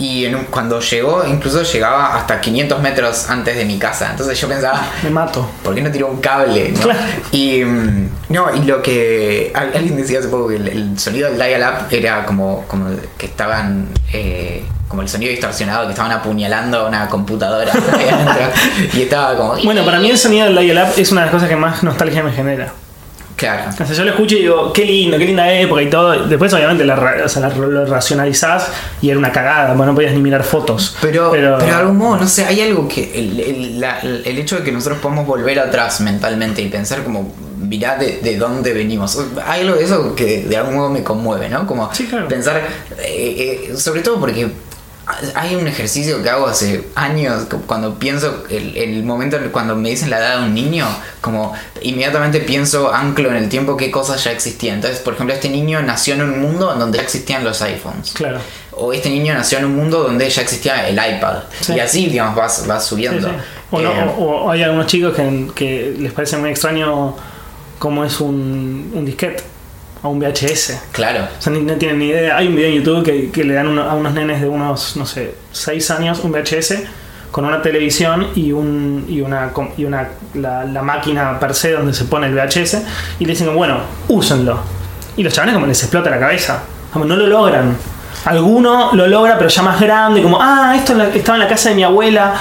[0.02, 4.08] Y en un- cuando llegó, incluso llegaba hasta 500 metros antes de mi casa.
[4.10, 5.48] Entonces yo pensaba, Me mato.
[5.62, 6.72] ¿por qué no tiró un cable?
[6.72, 6.80] no?
[6.80, 6.98] Claro.
[7.30, 11.28] Y mm, no, y lo que al- alguien decía hace poco que el, el sonido
[11.28, 12.86] del dial-up era como, como
[13.16, 17.72] que estaban eh, como el sonido distorsionado, que estaban apuñalando a una computadora
[18.92, 21.48] y estaba como Bueno, para mí el sonido del dial-up es una de las cosas
[21.48, 22.72] que más nostalgia me genera.
[23.36, 23.70] Claro.
[23.70, 26.26] O sea, yo lo escucho y digo, qué lindo, qué linda época y todo.
[26.26, 28.68] Después, obviamente, la o sea, la- lo racionalizás
[29.00, 30.96] y era una cagada, porque no podías ni mirar fotos.
[31.00, 33.10] Pero, pero, de algún modo, no sé, hay algo que.
[33.18, 37.34] El, el- la- el hecho de que nosotros podamos volver atrás mentalmente y pensar como.
[37.58, 39.18] Mirá de, de dónde venimos.
[39.46, 41.66] Hay algo de eso que de algún modo me conmueve, ¿no?
[41.66, 42.28] Como Sí, claro.
[42.28, 42.60] pensar.
[42.98, 44.48] eh, eh, sobre todo porque.
[45.34, 49.74] Hay un ejercicio que hago hace años cu- cuando pienso el, el momento en- cuando
[49.74, 50.86] me dicen la edad de un niño,
[51.20, 54.76] como inmediatamente pienso, anclo en el tiempo qué cosas ya existían.
[54.76, 58.12] Entonces, por ejemplo, este niño nació en un mundo en donde ya existían los iPhones.
[58.12, 58.38] Claro.
[58.72, 61.38] O este niño nació en un mundo donde ya existía el iPad.
[61.60, 61.74] Sí.
[61.74, 63.28] Y así, digamos, vas, vas subiendo.
[63.28, 63.34] sí.
[63.72, 67.16] O, no- Eh, o- o hay algunos chicos que, que les parece muy extraño
[67.80, 69.42] cómo es un, un disquete
[70.02, 70.80] o un VHS.
[70.92, 71.24] claro.
[71.38, 72.36] O sea, ni- no tienen ni idea.
[72.36, 74.96] Hay un video en YouTube que, que le dan uno- a unos nenes de unos,
[74.96, 76.82] no sé, 6 años un VHS
[77.30, 81.94] con una televisión y un y una y una la, la máquina per se donde
[81.94, 82.82] se pone el VHS
[83.20, 83.78] y le dicen bueno,
[84.08, 84.60] úsenlo.
[85.16, 86.62] Y los chavales como les explota la cabeza.
[86.92, 87.76] Como no lo logran.
[88.24, 91.74] Alguno lo logra, pero ya más grande, como, ah, esto estaba en la casa de
[91.74, 92.34] mi abuela.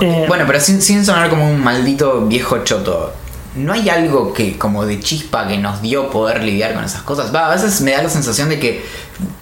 [0.00, 3.12] Eh, Bueno, pero sin, sin sonar como un maldito viejo choto.
[3.58, 7.34] No hay algo que como de chispa que nos dio poder lidiar con esas cosas.
[7.34, 8.84] Va, a veces me da la sensación de que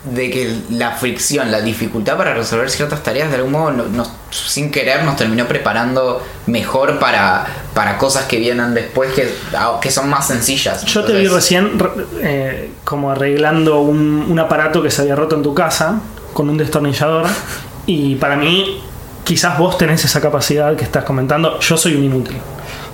[0.04, 4.70] de que la fricción, la dificultad para resolver ciertas tareas de algún modo nos, sin
[4.70, 7.44] querer nos terminó preparando mejor para,
[7.74, 9.28] para cosas que vienen después que,
[9.82, 10.84] que son más sencillas.
[10.86, 11.90] Yo te vi recién re-
[12.22, 16.00] eh, como arreglando un, un aparato que se había roto en tu casa
[16.32, 17.26] con un destornillador
[17.84, 18.80] y para mí
[19.26, 22.36] quizás vos tenés esa capacidad que estás comentando, yo soy un inútil.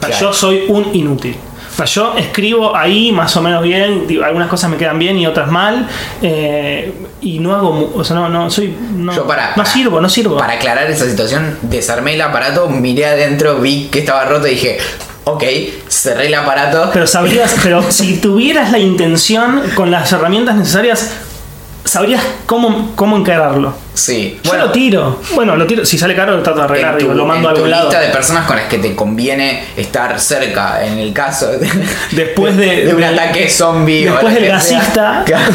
[0.01, 0.19] O sea.
[0.19, 1.37] Yo soy un inútil.
[1.71, 5.19] O sea, yo escribo ahí más o menos bien, digo, algunas cosas me quedan bien
[5.19, 5.87] y otras mal,
[6.23, 10.09] eh, y no hago, o sea, no, no, soy, no, Yo para, no sirvo, no
[10.09, 10.37] sirvo.
[10.39, 14.79] Para aclarar esa situación, desarmé el aparato, miré adentro, vi que estaba roto y dije,
[15.25, 15.45] ok,
[15.89, 16.91] cerré el aparato.
[16.93, 21.11] Pero sabrías, pero si tuvieras la intención con las herramientas necesarias,
[21.85, 23.75] sabrías cómo, cómo encararlo.
[23.95, 25.21] sí, Yo lo tiro.
[25.35, 25.85] Bueno, lo tiro.
[25.85, 26.97] Si sale caro, lo trato de arreglar.
[26.99, 27.89] digo, tu, lo mando a en tu algún lado.
[27.89, 31.69] lista de personas con las que te conviene estar cerca en el caso de,
[32.13, 35.25] Después de- un de- ataque zombie después del gasista.
[35.27, 35.53] Claro.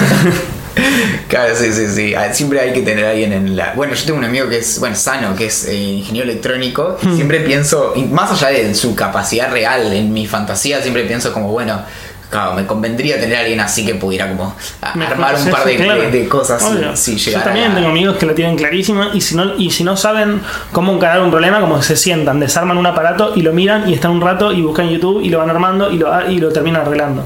[1.28, 2.14] Claro, sí, sí, sí.
[2.16, 3.74] Ah, Siempre hay que tener a alguien en la.
[3.74, 6.98] Bueno, yo tengo un amigo que es, bueno, sano, que es eh, ingeniero electrónico.
[7.02, 7.16] Hmm.
[7.16, 11.82] Siempre pienso, más allá de su capacidad real, en mi fantasía, siempre pienso como, bueno,
[12.30, 16.02] claro, me convendría tener a alguien así que pudiera como armar un par de, claro.
[16.02, 16.62] de- de cosas
[16.96, 19.72] si- si, Yo también a- tengo amigos que la tienen clarísima y si no y
[19.72, 23.42] si no saben cómo encarar un problema, como que se sientan, desarman un aparato y
[23.42, 26.30] lo miran y están un rato y buscan YouTube y lo van armando y lo,
[26.30, 27.24] y lo terminan arreglando.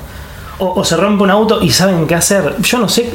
[0.59, 2.55] O, o se rompe un auto y saben qué hacer.
[2.59, 3.09] Yo no sé.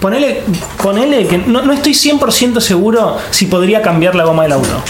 [0.00, 0.42] Ponele,
[0.82, 4.82] ponele que no, no estoy 100% seguro si podría cambiar la goma del auto.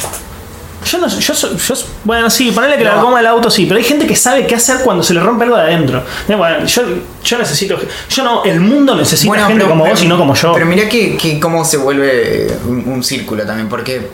[0.86, 3.78] Yo no yo, yo soy- bueno, sí, ponele que la goma del auto sí, pero
[3.78, 6.02] hay gente que sabe qué hacer cuando se le rompe algo de adentro.
[6.28, 6.82] Eh, Bueno, yo,
[7.24, 7.76] yo necesito,
[8.08, 10.52] yo no, el mundo necesita gente como vos y no como yo.
[10.52, 14.08] Pero mira que, que cómo se vuelve un, círculo también, porque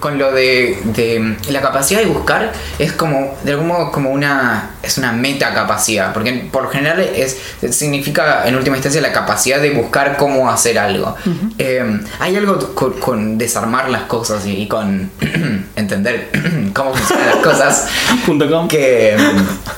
[0.00, 4.70] con lo de, de la capacidad de buscar es como, de algún modo, como una,
[4.82, 7.38] es una metacapacidad, porque por lo general es,
[7.70, 11.16] significa en última instancia la capacidad de buscar cómo hacer algo.
[11.58, 15.10] Eh, hay algo con, con desarmar las cosas y, y con
[15.76, 16.30] entender
[16.74, 17.88] cómo funcionan las cosas.
[18.26, 18.68] Punto com.
[18.68, 19.16] Que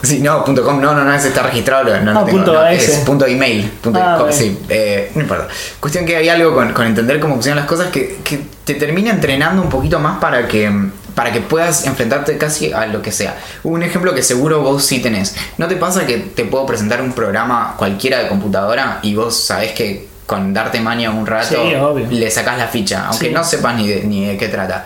[0.02, 2.52] sí, no, punto com, no, no, no, ese está registrado, no, no Ah, tengo, punto
[2.52, 5.48] no, es punto email, punto Ah, com, sí, eh, no importa.
[5.80, 9.10] Cuestión que hay algo con, con entender cómo funcionan las cosas que, que te termina
[9.10, 10.70] entrenando un poquito más para que
[11.14, 13.38] para que puedas enfrentarte casi a lo que sea.
[13.62, 15.34] Un ejemplo que seguro vos sí tenés.
[15.56, 19.72] ¿No te pasa que te puedo presentar un programa cualquiera de computadora y vos sabés
[19.72, 23.32] que con darte maña un rato Sí, le sacás la ficha, aunque Sí.
[23.32, 24.84] no sepas ni de, ni de qué trata?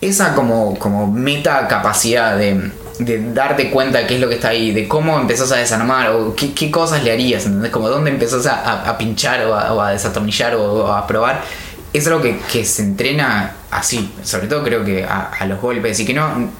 [0.00, 4.48] esa como, como meta capacidad de, de darte cuenta de qué es lo que está
[4.48, 7.70] ahí, de cómo empezás a desarmar o qué, qué cosas le harías, ¿entendés?
[7.72, 11.06] Como dónde empezás a, a- a pinchar o a, o a desatornillar o, o a
[11.06, 11.40] probar.
[11.92, 15.98] Es algo que, que se entrena así, sobre todo creo que a, a los golpes
[16.00, 16.50] y que no,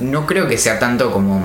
[0.00, 1.44] no creo que sea tanto como,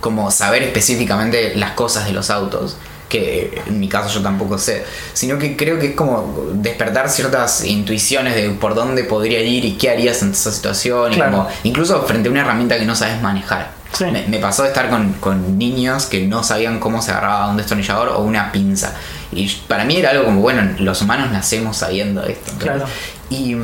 [0.00, 2.76] como saber específicamente las cosas de los autos
[3.08, 4.84] que en mi caso yo tampoco sé,
[5.14, 9.72] sino que creo que es como despertar ciertas intuiciones de por dónde podría ir y
[9.76, 11.32] qué harías en esa situación, y Claro.
[11.38, 13.72] como, incluso frente a una herramienta que no sabes manejar.
[13.92, 14.04] Sí.
[14.04, 17.56] Me, me pasó de estar con, con niños que no sabían cómo se agarraba un
[17.56, 18.94] destornillador o una pinza.
[19.32, 22.52] Y para mí era algo como, bueno, los humanos nacemos sabiendo esto.
[22.58, 22.84] Claro.
[23.28, 23.56] Y,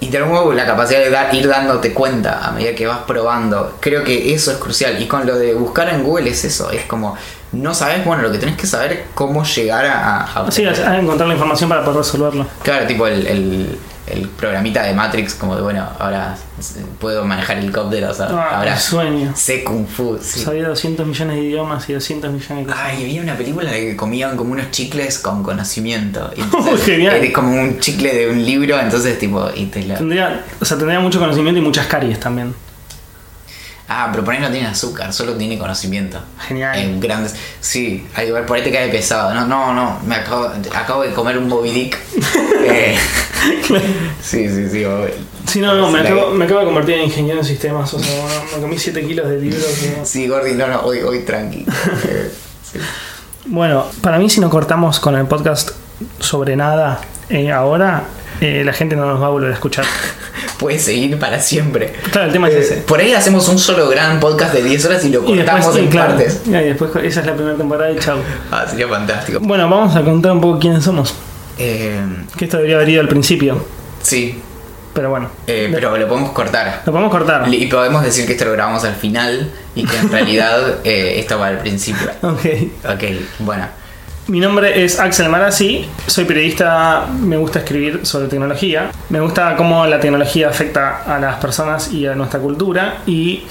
[0.00, 3.76] y de nuevo la capacidad de dar, ir dándote cuenta a medida que vas probando.
[3.80, 5.00] Creo que eso es crucial.
[5.00, 6.70] Y con lo de buscar en Google es eso.
[6.70, 7.16] Es como,
[7.52, 10.24] no sabes, bueno, lo que tenés que saber es cómo llegar a...
[10.24, 12.46] a Sí, a a encontrar la información para poder resolverlo.
[12.62, 16.36] Claro, tipo el, el, el programita de Matrix, como de bueno, ahora
[17.00, 19.32] puedo manejar helicópteros, Ah, ahora qué sueño.
[19.36, 20.18] sé Kung Fu.
[20.20, 20.40] sí.
[20.40, 22.80] Sabía 200 millones de idiomas y 200 millones de cosas.
[22.84, 26.30] Ay, había una película de que comían como unos chicles con conocimiento.
[26.36, 27.16] Y entonces, Genial.
[27.16, 30.76] Era como un chicle de un libro, entonces tipo, y te la- Tendría, o sea,
[30.76, 32.54] tendría mucho conocimiento y muchas caries también.
[33.90, 36.20] Ah, pero por ahí no tiene azúcar, solo tiene conocimiento.
[36.46, 36.78] Genial.
[36.78, 37.34] En grandes.
[37.60, 39.32] Sí, ahí, por ahí te cae pesado.
[39.32, 39.98] No, no, no.
[40.06, 41.98] Me acabo, acabo de comer un Bobby Dick.
[42.70, 42.96] Eh,
[44.20, 44.84] sí, sí, sí.
[44.84, 45.10] Bobby.
[45.46, 47.92] Sí, no, no, me acabo, me acabo de convertir en ingeniero en sistemas.
[47.94, 48.24] O sea,
[48.56, 49.64] me comí 7 kilos de libros.
[49.64, 51.64] que- Sí, Gordy, no, no, hoy, hoy tranqui.
[52.08, 52.30] Eh,
[52.70, 52.78] sí.
[53.46, 55.70] Bueno, para mí, si no cortamos con el podcast
[56.18, 58.02] sobre nada eh, ahora,
[58.40, 59.84] eh, la gente no nos va a volver a escuchar.
[60.58, 61.92] Puedes seguir para siempre.
[62.10, 62.74] Claro, el tema es Eh, ese.
[62.78, 65.76] por ahí hacemos un solo gran podcast de 10 horas y lo Y después, cortamos
[65.76, 66.42] en claro, partes.
[66.46, 68.18] y después esa es la primera temporada y chau.
[68.50, 69.38] Ah, sería fantástico.
[69.40, 71.14] Bueno, vamos a contar un poco quiénes somos.
[71.58, 72.00] Eh,
[72.36, 73.64] Que esto debería haber ido al principio,
[74.02, 74.40] sí,
[74.94, 75.28] pero bueno.
[75.46, 76.82] eh, pero lo podemos cortar.
[76.86, 77.52] Lo podemos cortar.
[77.52, 81.38] Y podemos decir que esto lo grabamos al final y que en realidad eh, esto
[81.38, 82.08] va al principio.
[82.22, 82.46] Ok.
[82.94, 83.04] Ok,
[83.40, 83.66] bueno.
[84.28, 89.86] Mi nombre es Axel Marazzi, soy periodista, me gusta escribir sobre tecnología, me gusta cómo
[89.86, 93.44] la tecnología afecta a las personas y a nuestra cultura y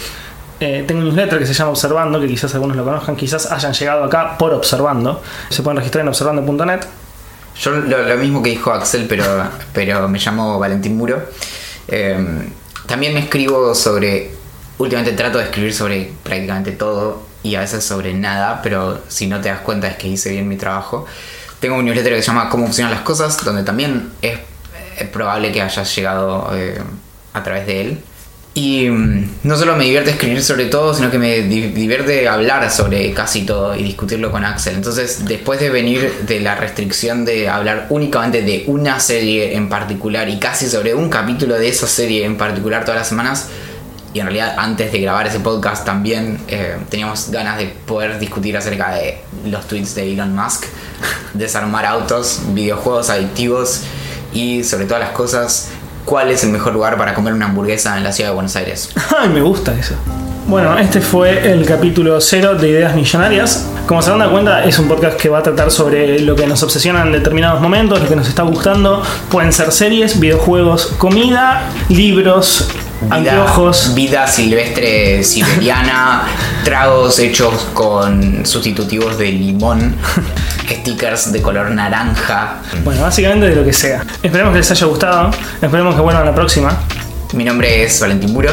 [0.60, 3.74] eh, tengo un newsletter que se llama Observando, que quizás algunos lo conozcan, quizás hayan
[3.74, 6.82] llegado acá por Observando, se pueden registrar en observando.net.
[7.60, 9.24] Yo lo, mismo que dijo Axel, pero,
[9.74, 11.24] pero me llamo Valentín Muro.
[11.88, 12.50] Eh,
[12.86, 14.30] también escribo sobre.
[14.78, 19.40] Últimamente trato de escribir sobre prácticamente todo y a veces sobre nada, pero si no
[19.42, 21.06] te das cuenta es que hice bien mi trabajo.
[21.60, 24.38] Tengo un newsletter que se llama Cómo funcionan las cosas, donde también es,
[25.00, 26.78] es probable que hayas llegado eh,
[27.34, 28.00] a través de él.
[28.54, 32.70] Y mm, no solo me divierte escribir sobre todo, sino que me di- divierte hablar
[32.72, 34.76] sobre casi todo y discutirlo con Axel.
[34.76, 40.28] Entonces, después de venir de la restricción de hablar únicamente de una serie en particular
[40.30, 43.48] y casi sobre un capítulo de esa serie en particular todas las semanas,
[44.18, 48.58] y en realidad antes de grabar ese podcast también eh, teníamos ganas de poder discutir
[48.58, 50.64] acerca de los tweets de Elon Musk,
[51.36, 53.84] desarmar autos, videojuegos adictivos
[54.34, 55.70] y sobre todas las cosas,
[56.04, 58.90] cuál es el mejor lugar para comer una hamburguesa en la ciudad de Buenos Aires.
[59.20, 59.94] Ay, me gusta eso.
[60.48, 63.68] Bueno, este fue el capítulo cero de Ideas Millonarias.
[63.86, 66.64] Como se dan cuenta, es un podcast que va a tratar sobre lo que nos
[66.64, 69.04] obsesiona en determinados momentos, lo que nos está gustando.
[69.30, 72.70] Pueden ser series, videojuegos, comida, libros,
[73.10, 73.94] anteojos.
[73.94, 76.24] vida silvestre siberiana,
[76.64, 79.98] tragos hechos con sustitutivos de limón,
[80.70, 82.62] stickers de color naranja.
[82.86, 84.02] Bueno, básicamente de lo que sea.
[84.24, 85.30] Esperemos que les haya gustado.
[85.62, 86.80] Esperemos que vuelvan la próxima.
[87.34, 88.52] Mi nombre es Valentín Muro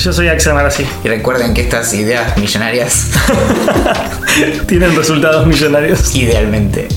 [0.00, 0.86] Yo soy Axel Marazzi.
[1.04, 3.08] y recuerden que estas ideas millonarias
[4.66, 6.14] Tienen resultados millonarios.
[6.16, 6.88] idealmente